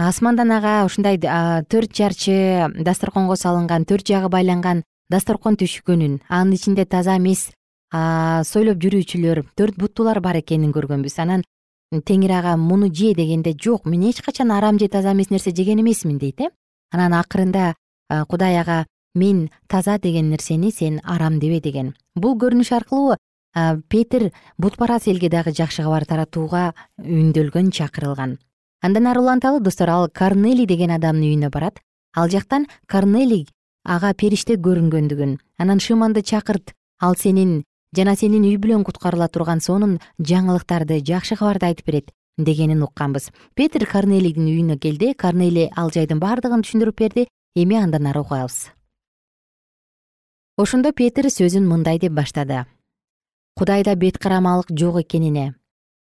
Асмандан 0.00 0.50
ага 0.50 0.86
ушундай 0.86 1.18
төрт 1.20 1.92
жарчы 1.92 2.72
дасторконго 2.80 3.36
салынган 3.36 3.84
төрт 3.84 4.08
жагы 4.08 4.30
байланган 4.32 4.82
дасторкон 5.12 5.58
түшкөнүн 5.60 6.22
анын 6.28 6.54
ичинде 6.56 6.86
таза 6.86 7.18
эмес 7.20 7.50
сойлоп 7.92 8.80
жүрүүчүлөр 8.80 9.42
төрт 9.54 9.76
буттуулар 9.76 10.22
бар 10.24 10.40
экенин 10.40 10.72
көргөнбүз. 10.72 11.18
Анан 11.20 11.44
теңир 11.92 12.38
ага 12.38 12.56
муну 12.56 12.88
же 12.88 13.12
дегенде 13.12 13.52
жок 13.52 13.84
мен 13.84 14.08
эч 14.08 14.22
качан 14.22 14.50
арам 14.50 14.78
же 14.78 14.88
таза 14.88 15.12
эмес 15.12 15.28
нерсе 15.28 15.52
жеген 15.52 15.80
эмесмин 15.80 16.16
дейт 16.18 16.40
э. 16.40 16.48
Анан 16.90 17.12
акырында 17.12 17.74
кудай 18.28 18.56
ага 18.56 18.86
мен 19.14 19.50
таза 19.68 19.98
деген 19.98 20.30
нерсени 20.30 20.70
сен 20.72 21.02
арам 21.04 21.38
дебе 21.38 21.60
деген. 21.60 21.94
Бул 22.16 22.38
көрүнүш 22.38 22.72
аркылуу 22.72 23.16
петир 23.88 24.32
бутпарас 24.58 25.06
элге 25.08 25.28
дагы 25.28 25.52
жакшы 25.52 25.82
кабар 25.82 26.04
таратууга 26.06 26.74
үндөлгөн 26.98 27.70
чакырылган. 27.70 28.38
Андан 28.80 29.06
ары 29.06 29.20
уланталы 29.20 29.60
достор 29.60 29.90
ал 29.90 30.08
корнелий 30.08 30.66
деген 30.66 30.90
адамдын 30.90 31.22
үйүнө 31.22 31.50
барат. 31.50 31.80
Ал 32.16 32.28
жактан 32.28 32.66
корнелий 32.88 33.46
ага 33.84 34.14
периште 34.14 34.56
көрүнгөндүгүн. 34.56 35.38
Анан 35.58 35.78
шыманды 35.78 36.22
чакырт. 36.22 36.72
Ал 37.00 37.14
сенин 37.16 37.62
жана 37.94 38.16
сенин 38.16 38.44
үй 38.44 38.56
бүлөң 38.56 38.84
куткарыла 38.84 39.28
турган 39.28 39.60
сонун 39.60 40.00
жаңылыктарды 40.18 41.02
жакшы 41.04 41.36
кабарды 41.36 41.66
айтып 41.66 41.86
берет 41.86 42.10
дегенин 42.38 42.82
укканбыз. 42.82 43.30
Петир 43.54 43.86
корнелийдин 43.86 44.48
үйүнө 44.48 44.78
келди. 44.80 45.12
Корнелий 45.14 45.70
ал 45.76 45.92
жайдын 45.92 46.18
баардыгын 46.18 46.64
түшүндүрүп 46.64 46.98
берди. 46.98 47.28
Эми 47.54 47.76
андан 47.76 48.06
ары 48.06 48.24
угабыз. 48.24 48.72
Ошондо 50.56 50.92
петир 50.92 51.28
сөзүн 51.30 51.68
мындай 51.68 51.98
деп 51.98 52.12
баштады 52.12 52.64
кудайда 53.56 53.94
бет 53.94 54.18
карамалык 54.18 54.70
жок 54.70 55.00
экенине. 55.00 55.54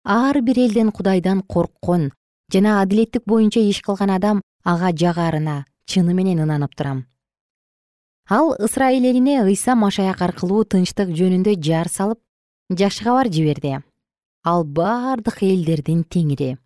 Ар 0.04 0.42
бир 0.42 0.60
элден 0.60 0.92
кудайдан 0.92 1.42
корккон 1.42 2.12
жана 2.52 2.82
адилеттик 2.82 3.24
боюнча 3.26 3.60
иш 3.60 3.82
кылган 3.82 4.12
адам 4.12 4.42
ага 4.64 4.92
жагаарына 4.92 5.66
чыны 5.86 6.14
менен 6.14 6.40
ынанып 6.40 6.76
турам. 6.76 7.06
Ал 8.30 8.56
ысрайыл 8.60 9.04
элине 9.04 9.44
ыйса 9.44 9.76
машаяк 9.76 10.22
аркылуу 10.22 10.64
тынчтык 10.64 11.10
жөнүндө 11.10 11.56
жар 11.62 11.90
салып 11.90 12.20
жакшы 12.70 13.04
кабар 13.04 13.28
жиберди. 13.28 13.82
Ал 14.44 14.64
бардык 14.64 15.44
элдердин 15.44 16.04
теңири. 16.04 16.58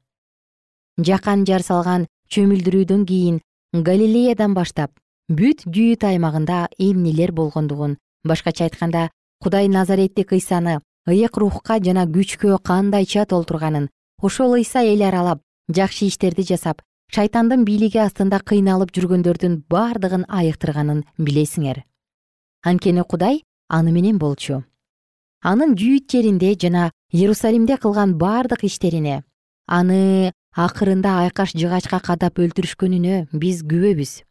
Жакан 0.97 1.45
жар 1.45 1.61
салган 1.61 2.07
чөмүлдүрүүдөн 2.29 3.05
кийин 3.05 3.41
галилеядан 3.73 4.53
баштап 4.53 4.91
бүт 5.29 5.65
жүйүт 5.65 6.05
аймагында 6.07 6.67
эмнелер 6.79 7.31
болгондугун 7.31 7.97
башкача 8.23 8.65
айтканда 8.65 9.09
кудай 9.41 9.67
назареттик 9.67 10.33
ыйсаны 10.33 10.79
ыйык 11.07 11.37
рухка 11.37 11.79
жана 11.83 12.05
күчкө 12.05 12.57
кандайча 12.63 13.25
толтурганын 13.25 13.89
ошол 14.21 14.55
ыйса 14.59 14.81
эл 14.83 15.03
аралап 15.07 15.41
жакшы 15.69 16.07
иштерди 16.07 16.43
жасап 16.43 16.81
шайтандын 17.13 17.63
бийлиги 17.67 17.99
астында 18.01 18.39
кыйналып 18.39 18.91
жүргөндөрдүн 18.95 19.61
бардыгын 19.71 20.25
айыктырганын 20.27 21.03
билесиңер. 21.17 21.83
Анткени 22.63 23.03
кудай 23.03 23.43
аны 23.69 23.91
менен 23.91 24.17
болчу. 24.19 24.63
Анын 25.43 25.75
жүйүт 25.79 26.11
жеринде 26.11 26.55
жана 26.59 26.91
иерусалимде 27.13 27.77
кылган 27.77 28.17
бардык 28.17 28.65
иштерине 28.67 29.23
аны 29.67 30.33
акырында 30.55 31.13
айкаш 31.27 31.53
жыгачка 31.53 31.99
кадап 32.01 32.39
өлтүрүшкөнүнө 32.39 33.27
биз 33.31 33.61
күбөбүз. 33.63 34.23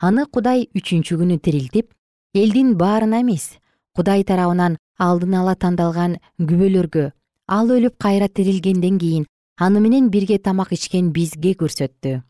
Аны 0.00 0.26
кудай 0.30 0.68
үчүнчү 0.76 1.18
күнү 1.20 1.40
тирилтип 1.40 1.92
элдин 2.34 2.76
баарына 2.78 3.20
эмес 3.24 3.56
кудай 3.96 4.24
тарабынан 4.30 4.76
алдын 4.98 5.34
ала 5.40 5.54
тандалган 5.54 6.18
күбөлөргө 6.38 7.10
ал 7.58 7.74
өлүп 7.76 7.98
кайра 8.04 8.28
тирилгенден 8.28 8.98
кийин 8.98 9.26
аны 9.58 9.80
менен 9.80 10.10
бирге 10.10 10.38
тамак 10.38 10.72
ичкен 10.72 11.12
бизге 11.12 11.52
көрсөттү. 11.60 12.22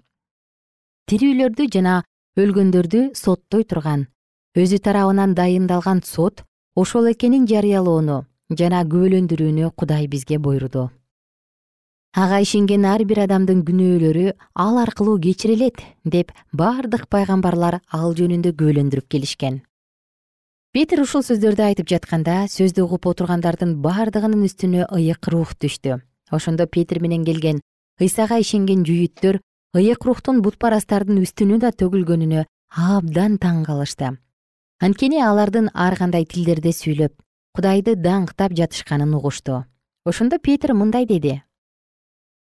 Тирүүлөрдү 1.09 1.69
жана 1.75 2.03
өлгөндөрдү 2.37 3.15
соттой 3.15 3.65
турган. 3.65 4.09
Өзү 4.55 4.79
тарабынан 4.79 5.35
дайындалган 5.35 6.03
сот 6.05 6.45
ошол 6.75 7.07
экенин 7.11 7.47
жарыялоону 7.47 8.25
жана 8.59 8.81
күбөлөндүрүүнү 8.93 9.71
кудай 9.79 10.07
бизге 10.11 10.39
буйруду 10.47 10.89
ага 12.23 12.41
ишенген 12.45 12.87
ар 12.91 13.05
бир 13.11 13.21
адамдын 13.25 13.61
күнөөлөрү 13.69 14.33
ал 14.65 14.81
аркылуу 14.83 15.15
кечирилет 15.27 15.83
деп 16.15 16.33
бардык 16.53 17.07
пайгамбарлар 17.15 17.79
ал 17.99 18.17
жөнүндө 18.19 18.55
күбөлөндүрүп 18.59 19.07
келишкен 19.15 19.61
петир 20.75 21.05
ушул 21.05 21.23
сөздөрдү 21.23 21.63
айтып 21.63 21.87
жатканда 21.87 22.49
сөздү 22.51 22.83
угуп 22.83 23.05
отургандардын 23.07 23.77
бардыгынын 23.85 24.41
үстүнө 24.49 24.89
ыйык 24.97 25.29
рух 25.31 25.53
түштү. 25.55 26.01
Ошондо 26.35 26.67
петир 26.67 26.99
менен 26.99 27.23
келген 27.23 27.61
ыйсага 28.03 28.41
ишенген 28.43 28.83
жүйүттөр 28.89 29.39
ыйык 29.79 30.03
рухтун 30.09 30.43
бутпарастардын 30.43 31.23
үстүнө 31.23 31.61
да 31.63 31.71
төгүлгөнүнө 31.71 32.43
абдан 32.89 33.39
таң 33.39 33.63
калышты. 33.71 34.17
Анткени 34.83 35.23
алардын 35.23 35.71
ар 35.79 35.95
кандай 35.95 36.27
тилдерде 36.27 36.75
сүйлөп 36.75 37.15
кудайды 37.55 37.95
даңктап 37.95 38.59
жатышканын 38.59 39.15
угушту. 39.15 39.63
Ошондо 40.05 40.43
петир 40.43 40.75
мындай 40.75 41.07
деди. 41.07 41.41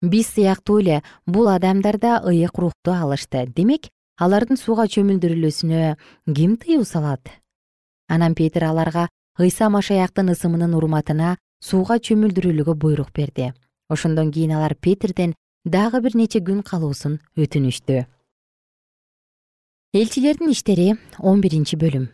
Биз 0.03 0.35
сыяктуу 0.35 0.81
эле 0.83 1.05
бул 1.25 1.47
адамдар 1.47 2.03
да 2.03 2.19
ыйык 2.27 2.59
рухту 2.59 2.91
алышты. 2.91 3.47
Демек 3.47 3.93
алардын 4.19 4.59
сууга 4.59 4.91
чөмүлдүрүлүүсүнө 4.91 5.95
ким 6.35 6.59
тыюу 6.59 6.83
салат 6.83 7.39
анан 8.09 8.35
петир 8.35 8.65
аларга 8.65 9.09
ыйса 9.39 9.69
машаяктын 9.69 10.33
ысымынын 10.35 10.75
урматына 10.75 11.37
сууга 11.61 11.99
чөмүлдүрүлүүгө 11.99 12.75
буйрук 12.75 13.13
берди. 13.15 13.53
Ошондон 13.89 14.33
кийин 14.33 14.53
алар 14.57 14.75
петирден 14.75 15.35
дагы 15.65 16.01
бир 16.01 16.17
нече 16.17 16.41
күн 16.41 16.63
калуусун 16.63 17.21
өтүнүштү. 17.37 18.07
Элчилердин 19.95 20.51
иштери 20.53 20.95
он 21.19 21.41
биринчи 21.41 21.77
бөлүм. 21.77 22.09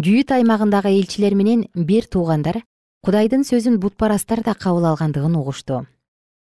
Жүйүт 0.00 0.30
аймагындагы 0.36 0.92
элчилер 0.94 1.34
менен 1.34 1.66
бир 1.74 2.06
туугандар 2.06 2.62
кудайдын 3.04 3.42
сөзүн 3.44 3.80
бутпарастар 3.82 4.44
да 4.46 4.54
кабыл 4.54 4.86
алгандыгын 4.92 5.34
угушту. 5.36 5.86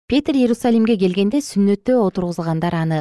Петир 0.08 0.38
иерусалимге 0.38 0.96
келгенде 0.96 1.42
сүннөттө 1.42 1.98
отургузулгандар 2.00 2.74
аны 2.74 2.98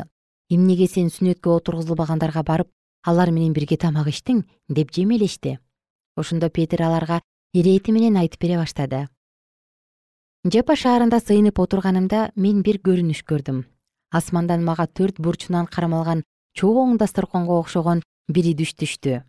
эмнеге 0.49 0.88
сен 0.88 1.10
сүннөткө 1.13 1.56
отургузулбагандарга 1.60 2.43
барып 2.43 2.69
алар 3.06 3.32
менен 3.32 3.54
бирге 3.54 3.78
тамак 3.78 4.10
ичтиң 4.10 4.44
деп 4.70 4.91
жемелешти. 4.91 5.60
Ошондо 6.18 6.50
петир 6.50 6.82
аларга 6.82 7.22
ирети 7.54 7.91
менен 7.91 8.18
айтып 8.18 8.41
бере 8.41 8.58
баштады. 8.58 9.08
Жапа 10.46 10.76
шаарында 10.76 11.20
сыйынып 11.22 11.60
отурганымда 11.60 12.32
мен 12.36 12.62
бир 12.62 12.82
көрүнүш 12.82 13.24
көрдүм. 13.30 13.63
Асмандан 14.12 14.63
мага 14.63 14.88
төрт 14.88 15.20
бурчунан 15.20 15.65
кармалган 15.65 16.24
чоң 16.58 16.98
дасторконго 16.98 17.60
окшогон 17.60 18.04
бир 18.28 18.46
идиш 18.52 18.76
түштү. 18.76 19.24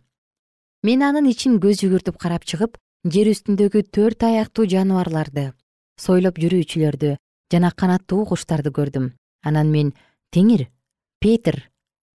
Мен 0.83 1.03
анын 1.03 1.29
ичин 1.31 1.57
көз 1.59 1.81
жүгүртүп 1.83 2.19
карап 2.21 2.45
чыгып 2.45 2.77
жер 3.05 3.31
үстүндөгү 3.33 3.81
төрт 3.93 4.23
аяктуу 4.23 4.67
жаныбарларды 4.69 5.51
сойлоп 5.97 6.37
жүрүүчүлөрдү 6.41 7.15
жана 7.51 7.71
канаттуу 7.71 8.25
куштарды 8.29 8.71
көрдүм. 8.71 9.11
Анан 9.43 9.71
мен 9.71 9.93
теңир 10.33 10.67
петир 11.19 11.71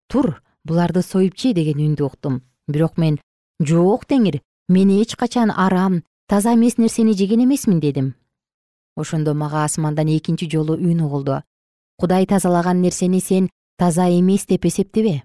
тур 0.09 0.43
буларды 0.65 1.03
союп 1.03 1.37
же 1.37 1.53
деген 1.53 1.79
үндү 1.79 2.07
уктум. 2.07 2.43
Бирок 2.69 2.99
мен 2.99 3.19
жок 3.61 4.07
теңир 4.07 4.41
мен 4.69 4.91
эч 5.01 5.17
качан 5.17 5.51
арам 5.51 6.03
таза 6.29 6.55
эмес 6.55 6.79
нерсени 6.79 7.13
жеген 7.13 7.45
эмесмин 7.45 7.81
дедим. 7.81 8.15
Ошондо 8.97 9.35
мага 9.35 9.65
асмандан 9.65 10.09
экинчи 10.09 10.49
жолу 10.51 10.75
үн 10.75 11.01
угулду. 11.01 11.43
Кудай 11.99 12.27
тазалаган 12.27 12.81
нерсени 12.81 13.21
сен 13.21 13.51
таза 13.79 14.09
эмес 14.09 14.47
деп 14.47 14.65
эсептебе 14.65 15.23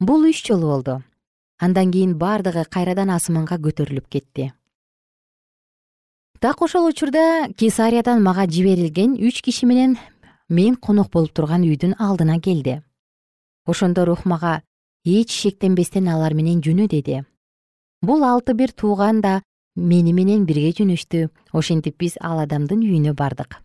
бул 0.00 0.22
үч 0.22 0.46
жолу 0.46 0.68
болду. 0.68 1.02
Андан 1.58 1.90
кийин 1.90 2.14
бардыгы 2.18 2.64
кайрадан 2.70 3.10
асманга 3.10 3.56
көтөрүлүп 3.58 4.06
кетти. 4.08 4.52
Так 6.38 6.62
ошол 6.62 6.86
учурда 6.86 7.48
кесариядан 7.58 8.22
мага 8.22 8.46
жиберилген 8.46 9.16
үч 9.18 9.42
киши 9.42 9.66
менен 9.66 9.98
мен 10.48 10.76
конок 10.76 11.10
болуп 11.10 11.32
турган 11.34 11.66
үйдүн 11.66 11.96
алдына 11.98 12.38
келди 12.40 12.82
ошондо 13.68 14.06
рух 14.08 14.24
мага 14.24 14.62
эч 15.04 15.30
шектенбестен 15.30 16.08
алар 16.08 16.34
менен 16.34 16.62
жөнө 16.64 16.88
деди. 16.88 17.22
Бул 18.02 18.24
алты 18.24 18.54
бир 18.54 18.72
тууган 18.72 19.20
да 19.20 19.42
мени 19.76 20.12
менен 20.12 20.46
бирге 20.48 20.72
жөнөштү. 20.80 21.28
Ошентип 21.52 21.98
биз 21.98 22.16
ал 22.20 22.40
адамдын 22.40 22.80
үйүнө 22.80 23.14
бардык. 23.14 23.60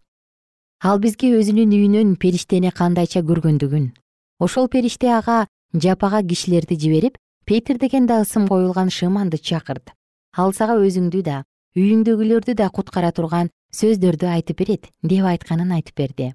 Ал 0.84 1.00
бизге 1.00 1.32
өзүнүн 1.39 1.74
үйүнөн 1.80 2.16
периштени 2.20 2.72
кандайча 2.72 3.24
көргөндүгүн. 3.24 3.92
Ошол 4.39 4.68
периште 4.68 5.10
ага 5.16 5.48
жапага 5.74 6.22
кишилерди 6.22 6.76
жиберип 6.76 7.18
петир 7.46 7.80
деген 7.80 8.06
да 8.06 8.22
ысым 8.22 8.48
коюлган 8.48 8.89
шыманды 8.89 9.38
чакырт 9.38 9.94
ал 10.34 10.54
сага 10.54 10.78
өзүңдү 10.82 11.22
да 11.26 11.44
үйүңдөгүлөрдү 11.78 12.56
да 12.58 12.70
куткара 12.74 13.12
турган 13.12 13.50
сөздөрдү 13.74 14.30
айтып 14.30 14.60
берет 14.62 14.89
деп 15.02 15.26
айтканын 15.26 15.72
айтып 15.78 15.98
берди. 15.98 16.34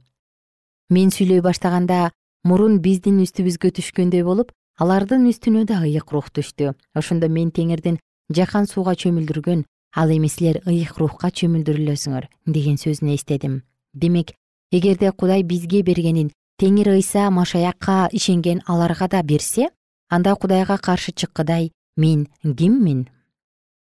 Мен 0.90 1.10
сүйлөй 1.10 1.42
баштаганда 1.42 2.10
мурун 2.44 2.78
биздин 2.84 3.22
үстүбүзгө 3.24 3.72
түшкөндөй 3.78 4.22
болуп 4.24 4.52
алардын 4.78 5.26
үстүнө 5.30 5.64
да 5.66 5.80
ыйык 5.82 6.12
рух 6.12 6.30
түштү. 6.30 6.74
Ошондо 6.94 7.28
мен 7.28 7.50
теңирдин 7.50 7.98
жакан 8.30 8.66
сууга 8.66 8.94
чөмүлдүргөн 8.94 9.64
ал 9.96 10.10
эми 10.10 10.28
силер 10.28 10.60
ыйык 10.66 10.98
рухка 11.00 11.30
чөмүлдүрүлөсүңөр 11.32 12.28
деген 12.46 12.76
сөзүн 12.78 13.14
эстедим. 13.14 13.62
Демек 13.94 14.34
эгерде 14.70 15.10
кудай 15.12 15.42
бизге 15.42 15.82
бергенин 15.82 16.30
теңир 16.60 16.92
ыйса 16.94 17.30
машаякка 17.30 18.08
ишенген 18.12 18.62
аларга 18.66 19.08
да 19.08 19.22
берсе 19.22 19.70
анда 20.08 20.34
кудайга 20.36 20.78
каршы 20.78 21.12
чыккыдай 21.12 21.72
мен 21.96 22.28
киммин? 22.42 23.08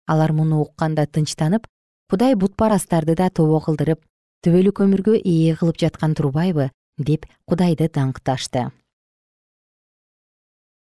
Алар 0.07 0.31
муну 0.31 0.61
укканда 0.61 1.05
тынчтанып 1.05 1.67
кудай 2.09 2.35
бутпарастарды 2.35 3.15
да 3.15 3.29
тобо 3.29 3.59
кылдырып 3.59 4.05
төбөлүк 4.45 4.81
өмүргө 4.85 5.19
ээ 5.19 5.55
кылып 5.59 5.77
жаткан 5.77 6.15
турбайбы 6.15 6.71
деп 6.99 7.25
кудайды 7.49 7.87
даңкташты 7.87 8.69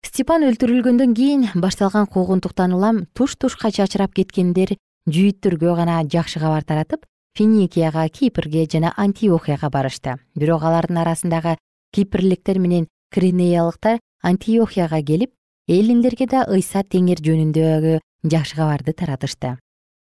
степан 0.07 0.47
өлтүрүлгөндөн 0.49 1.13
кийин 1.13 1.43
башталган 1.61 2.07
куугунтуктан 2.07 2.73
улам 2.73 3.03
туш 3.13 3.35
тушка 3.37 3.69
чачырап 3.69 4.15
кеткендер 4.17 4.71
жүйүттөргө 5.13 5.75
гана 5.77 5.99
жакшы 6.09 6.41
кабар 6.41 6.65
таратып 6.65 7.05
финикияга 7.37 8.09
кипрге 8.09 8.65
жана 8.65 8.95
антиохияга 8.97 9.69
барышты. 9.69 10.17
Бирок 10.35 10.63
алардын 10.63 11.03
арасындагы 11.03 11.57
кипрликтер 11.93 12.59
менен 12.59 12.89
кринеялыктар 13.13 14.01
антиохияга 14.23 15.03
келип 15.03 15.35
эллиндерге 15.69 16.27
да 16.27 16.47
ыйса 16.49 16.83
теңир 16.83 17.21
жөнүндөгү 17.21 18.01
жакшы 18.25 18.57
кабарды 18.57 18.97
таратышты. 18.97 19.59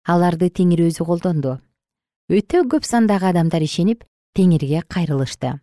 Аларды 0.05 0.49
теңир 0.49 0.83
өзү 0.89 1.05
колдонду. 1.07 1.59
Өтө 2.27 2.67
көп 2.67 2.83
сандагы 2.83 3.31
адамдар 3.31 3.63
ишенип 3.63 4.03
теңирге 4.35 4.83
кайрылышты 4.89 5.61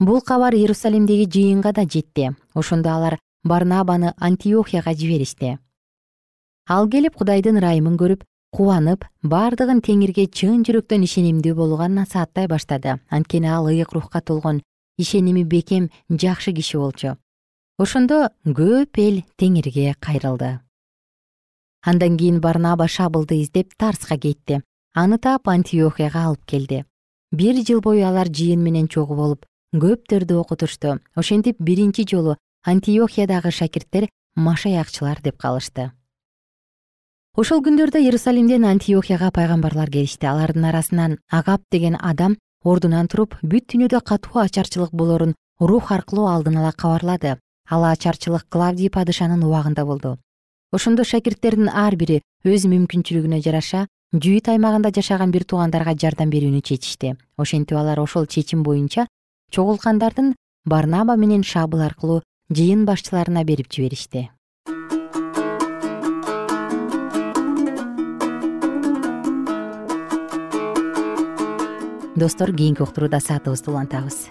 бул 0.00 0.20
кабар 0.20 0.54
иерусалимдеги 0.54 1.26
жыйынга 1.30 1.72
да 1.72 1.84
жетти. 1.84 2.34
Ошондо 2.54 2.90
алар 2.90 3.18
барнабаны 3.44 4.14
антиохияга 4.18 4.94
жиберишти. 4.94 5.58
Ал 6.68 6.88
келип 6.88 7.14
кудайдын 7.14 7.58
ырайымын 7.60 7.96
көрүп 8.00 8.24
кубанып 8.50 9.04
бардыгын 9.22 9.82
теңирге 9.84 10.26
чын 10.26 10.64
жүрөктөн 10.64 11.04
ишенимдүү 11.04 11.54
болууга 11.54 11.88
насааттай 11.88 12.48
баштады. 12.48 12.98
Анткени 13.10 13.48
ал 13.48 13.68
ыйык 13.68 13.92
рухка 13.92 14.20
толгон 14.20 14.62
ишеними 14.98 15.42
бекем 15.42 15.90
жакшы 16.08 16.52
киши 16.52 16.78
болчу. 16.78 17.16
Ошондо 17.78 18.30
көп 18.44 18.98
эл 18.98 19.22
теңирге 19.36 19.94
кайрылды. 20.00 20.60
Андан 21.84 22.16
кийин 22.16 22.40
барнаба 22.40 22.88
шабылды 22.88 23.42
издеп 23.42 23.74
тарска 23.76 24.16
кетти. 24.16 24.62
Аны 24.94 25.18
таап 25.18 25.48
антиохияга 25.48 26.24
алып 26.24 26.44
келди. 26.46 26.84
Бир 27.32 27.54
жыл 27.66 27.80
бою 27.80 28.06
алар 28.06 28.28
жыйын 28.28 28.62
менен 28.62 28.88
чогуу 28.88 29.16
болуп 29.16 29.44
көптөрдү 29.74 30.38
окутушту. 30.38 30.98
Ошентип 31.14 31.58
биринчи 31.58 32.06
жолу 32.06 32.36
антиохиядагы 32.64 33.50
шакирттер 33.50 34.08
машаякчылар 34.36 35.20
деп 35.22 35.36
калышты. 35.36 35.90
Ошол 37.34 37.64
күндөрдө 37.66 37.98
иерусалимден 37.98 38.64
антиохияга 38.64 39.32
пайгамбарлар 39.34 39.90
келишти. 39.90 40.26
Алардын 40.26 40.64
арасынан 40.70 41.18
агап 41.30 41.62
деген 41.70 41.96
адам 41.98 42.36
ордунан 42.62 43.08
туруп 43.08 43.34
бүт 43.42 43.66
дүйнөдө 43.72 44.00
катуу 44.06 44.38
ачарчылык 44.44 44.92
болорун 44.92 45.34
рух 45.58 45.90
аркылуу 45.90 46.28
алдын 46.30 46.58
ала 46.62 46.72
кабарлады. 46.72 47.38
Ал 47.68 47.84
ачарчылык 47.84 48.46
клавдий 48.48 48.90
падышанын 48.90 49.42
убагында 49.42 49.84
болду. 49.84 50.18
Ошондо 50.70 51.04
шакирттердин 51.04 51.68
ар 51.68 51.96
бири 51.96 52.22
өз 52.44 52.68
мүмкүнчүлүгүнө 52.70 53.42
жараша 53.42 53.86
жүйүт 54.14 54.52
аймагында 54.54 54.94
жашаган 54.94 55.32
бир 55.34 55.42
туугандарга 55.42 55.96
жардам 55.98 56.30
берүүнү 56.30 56.62
чечишти. 56.62 57.16
Ошентип 57.36 57.78
алар 57.78 57.98
ошол 57.98 58.26
чечим 58.26 58.62
боюнча 58.62 59.08
чогулткандардын 59.54 60.34
барнаба 60.66 61.14
менен 61.14 61.44
шабыл 61.46 61.84
аркылуу 61.86 62.22
жыйын 62.50 62.82
башчыларына 62.88 63.44
берип 63.44 63.70
жиберишти. 63.70 64.30
Достор 72.16 72.50
кийинки 72.50 72.82
уктурууда 72.82 73.20
саатыбызды 73.20 73.70
улантабыз 73.70 74.26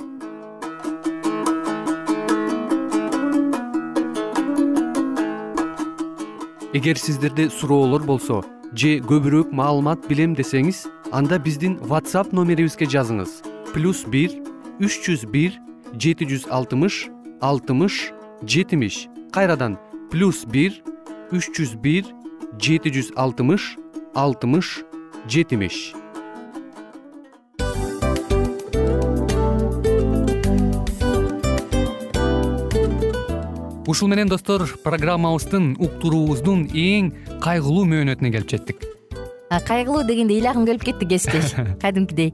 эгер 6.74 6.98
сиздерде 6.98 7.50
суроолор 7.50 8.04
болсо 8.04 8.44
же 8.74 8.98
көбүрөөк 9.00 9.52
маалымат 9.56 10.08
билем 10.10 10.36
десеңиз 10.36 10.88
анда 11.12 11.40
биздин 11.40 11.78
whatsapp 11.80 12.34
номерибизге 12.34 12.88
жазыңыз. 12.90 13.44
Плюс 13.74 14.04
бир 14.06 14.34
үч 14.82 15.06
жүз 15.06 15.26
бир 15.30 15.54
жети 16.02 16.26
жүз 16.26 16.48
алтымыш 16.50 17.06
алтымыш 17.42 18.10
жетимиш. 18.46 19.06
Кайрадан 19.30 19.78
плюс 20.10 20.46
бир 20.50 20.82
үч 21.30 21.52
жүз 21.54 21.76
бир 21.78 22.08
жети 22.58 22.90
жүз 22.90 23.14
алтымыш 23.14 23.76
алтымыш 24.16 24.82
жетимиш. 25.30 25.94
Ушул 33.86 34.10
менен 34.10 34.32
достор 34.32 34.66
программабыздын 34.82 35.76
уктуруубуздун 35.78 36.66
эң 36.74 37.12
кайгылуу 37.44 37.86
мөөнөтүнө 37.86 38.32
келип 38.34 38.50
жеттик. 38.50 38.88
Кайгылуу 39.68 40.02
дегенде 40.08 40.40
ыйлагым 40.40 40.66
келип 40.66 40.88
кетти 40.88 41.06
кесиптеш. 41.06 41.54
Кадимкидей 41.84 42.34